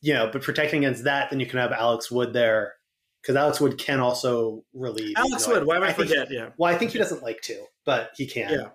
[0.00, 2.74] you know, but protecting against that, then you can have Alex Wood there
[3.20, 5.14] because Alex Wood can also relieve.
[5.16, 6.28] Alex Wood, why would I, I forget?
[6.28, 6.50] He, yeah.
[6.56, 8.52] Well, I think he doesn't like to, but he can.
[8.52, 8.68] Yeah.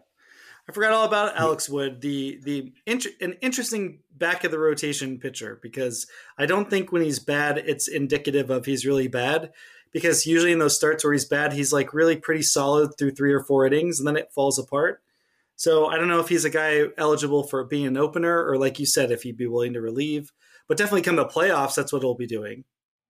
[0.70, 2.74] I forgot all about Alex Wood, the the
[3.22, 6.08] an interesting back of the rotation pitcher because
[6.38, 9.52] I don't think when he's bad it's indicative of he's really bad
[9.92, 13.34] because usually in those starts where he's bad he's like really pretty solid through three
[13.34, 15.02] or four innings and then it falls apart.
[15.56, 18.80] So I don't know if he's a guy eligible for being an opener or like
[18.80, 20.32] you said if he'd be willing to relieve,
[20.68, 22.64] but definitely come to playoffs that's what he'll be doing.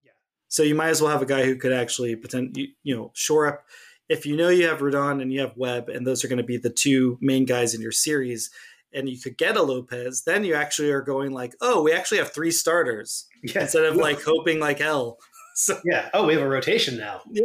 [0.03, 0.11] Yeah.
[0.47, 3.11] So you might as well have a guy who could actually pretend, you, you know,
[3.13, 3.65] shore up.
[4.07, 6.43] If you know you have Rodon and you have Webb, and those are going to
[6.43, 8.49] be the two main guys in your series,
[8.93, 12.19] and you could get a Lopez, then you actually are going like, oh, we actually
[12.19, 13.61] have three starters yeah.
[13.61, 15.17] instead of like hoping like hell.
[15.59, 17.21] So yeah, oh, we have a rotation now.
[17.31, 17.43] Yeah,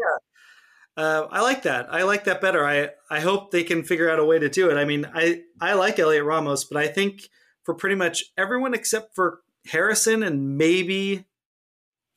[0.99, 1.87] uh, I like that.
[1.91, 2.63] I like that better.
[2.67, 4.77] I I hope they can figure out a way to do it.
[4.77, 7.23] I mean, I I like Heliot Ramos, but I think
[7.65, 11.25] for pretty much everyone except for Harrison and maybe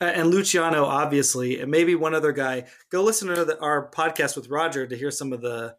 [0.02, 2.66] and Luciano, obviously, and maybe one other guy.
[2.92, 5.78] Go listen to the, our podcast with Roger to hear some of the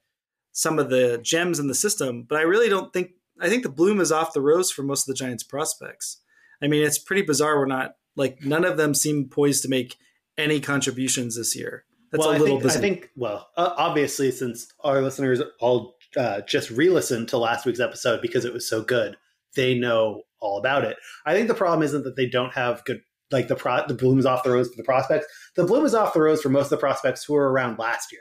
[0.53, 2.23] some of the gems in the system.
[2.23, 5.07] But I really don't think I think the bloom is off the rose for most
[5.07, 6.23] of the Giants prospects.
[6.63, 7.59] I mean, it's pretty bizarre.
[7.59, 9.97] We're not like none of them seem poised to make
[10.39, 11.85] any contributions this year.
[12.13, 15.97] That's well, a little I think, I think well, uh, obviously, since our listeners all
[16.17, 19.17] uh, just re-listened to last week's episode because it was so good,
[19.55, 20.97] they know all about it.
[21.25, 24.19] I think the problem isn't that they don't have good like the pro the bloom
[24.19, 25.27] is off the rose for the prospects.
[25.57, 28.13] The bloom is off the rose for most of the prospects who were around last
[28.13, 28.21] year.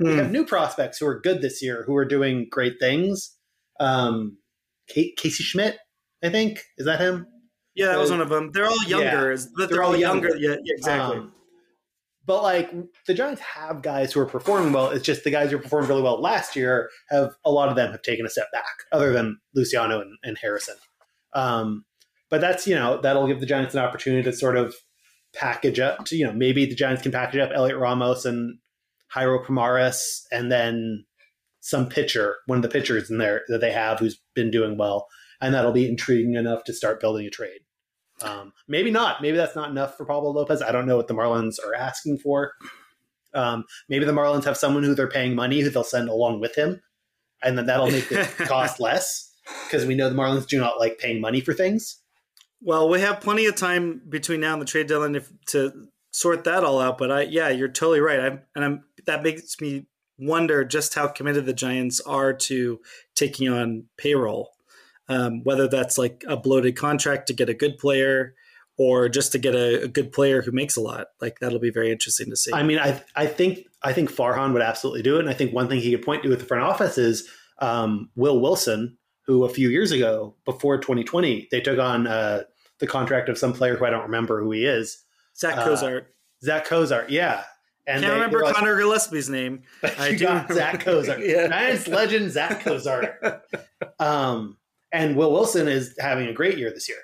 [0.00, 0.06] Mm.
[0.06, 0.18] We hmm.
[0.18, 3.34] have new prospects who are good this year, who are doing great things.
[3.80, 4.38] Um,
[4.88, 5.78] Kate, Casey Schmitt,
[6.22, 7.26] I think, is that him?
[7.74, 8.52] Yeah, that was one of them.
[8.52, 10.28] They're all younger, yeah, but they're, they're, all younger.
[10.28, 10.42] younger.
[10.42, 11.18] Yeah, yeah, exactly.
[11.18, 11.32] Um,
[12.26, 12.72] but like
[13.06, 14.90] the Giants have guys who are performing well.
[14.90, 17.92] It's just the guys who performed really well last year have a lot of them
[17.92, 20.76] have taken a step back, other than Luciano and, and Harrison.
[21.34, 21.84] Um,
[22.28, 24.74] but that's, you know, that'll give the Giants an opportunity to sort of
[25.34, 28.58] package up to, you know, maybe the Giants can package up Heliot Ramos and
[29.14, 31.04] Jairo Pomares, and then
[31.60, 35.06] some pitcher, one of the pitchers in there that they have who's been doing well,
[35.40, 37.60] and that'll be intriguing enough to start building a trade.
[38.22, 39.20] Um, maybe not.
[39.20, 40.62] Maybe that's not enough for Pablo Lopez.
[40.62, 42.52] I don't know what the Marlins are asking for.
[43.34, 46.54] Um, maybe the Marlins have someone who they're paying money who they'll send along with
[46.54, 46.80] him,
[47.42, 50.98] and then that'll make it cost less because we know the Marlins do not like
[50.98, 52.00] paying money for things.
[52.62, 56.44] Well, we have plenty of time between now and the trade deadline if, to sort
[56.44, 56.96] that all out.
[56.98, 58.20] But I, yeah, you're totally right.
[58.20, 59.86] I'm, and I'm that makes me
[60.18, 62.80] wonder just how committed the Giants are to
[63.14, 64.50] taking on payroll.
[65.08, 68.34] Um, whether that's like a bloated contract to get a good player
[68.76, 71.06] or just to get a, a, good player who makes a lot.
[71.20, 72.52] Like that'll be very interesting to see.
[72.52, 75.54] I mean, I I think I think Farhan would absolutely do it, and I think
[75.54, 77.28] one thing he could point to with the front office is
[77.58, 82.42] um, Will Wilson, who a few years ago, before 2020, they took on uh,
[82.78, 85.02] the contract of some player who I don't remember who he is.
[85.36, 86.04] Zach uh, Cozart.
[86.04, 87.44] Uh, Zach Cozart, yeah.
[87.86, 89.62] And Can't they, remember like, Conor Gillaspie's name.
[89.98, 91.20] I do Zach Cozart.
[91.24, 91.46] yeah.
[91.48, 93.44] Giants legend Zach Cozart.
[94.00, 94.56] um,
[94.96, 96.98] and Will Wilson is having a great year this year.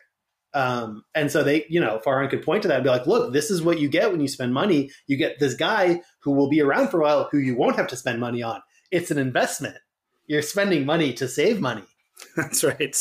[0.54, 3.32] Um, and so they, you know, Farhan could point to that and be like, look,
[3.34, 4.90] this is what you get when you spend money.
[5.06, 7.88] You get this guy who will be around for a while who you won't have
[7.88, 8.62] to spend money on.
[8.90, 9.76] It's an investment.
[10.26, 11.84] You're spending money to save money.
[12.36, 12.96] That's right.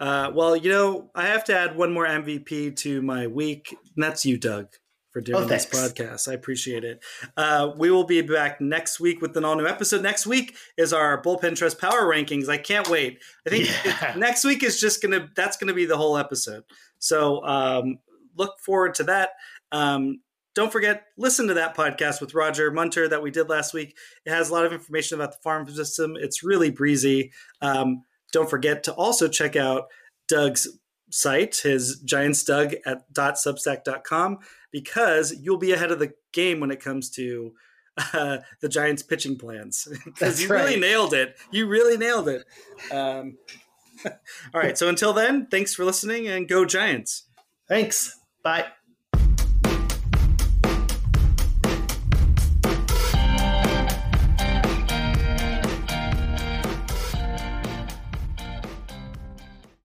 [0.00, 4.02] Uh, well, you know, I have to add one more MVP to my week, and
[4.02, 4.66] that's you, Doug,
[5.14, 6.28] for doing oh, this podcast.
[6.28, 7.02] I appreciate it.
[7.36, 10.02] Uh, we will be back next week with an all new episode.
[10.02, 12.48] Next week is our bullpen trust power rankings.
[12.48, 13.20] I can't wait.
[13.46, 14.14] I think yeah.
[14.18, 16.64] next week is just gonna that's gonna be the whole episode.
[16.98, 18.00] So um,
[18.36, 19.30] look forward to that.
[19.70, 20.20] Um,
[20.56, 23.96] don't forget, listen to that podcast with Roger Munter that we did last week.
[24.26, 26.16] It has a lot of information about the farm system.
[26.16, 27.32] It's really breezy.
[27.60, 28.02] Um,
[28.32, 29.84] don't forget to also check out
[30.28, 30.68] Doug's
[31.14, 34.38] site, his Giants Doug at dot .substack.com,
[34.72, 37.52] because you'll be ahead of the game when it comes to
[38.12, 39.86] uh, the Giants pitching plans.
[40.04, 40.64] Because you right.
[40.64, 41.36] really nailed it.
[41.52, 42.44] You really nailed it.
[42.90, 43.38] Um,
[44.04, 44.76] all right.
[44.76, 47.24] So until then, thanks for listening and go Giants.
[47.68, 48.18] Thanks.
[48.42, 48.66] Bye.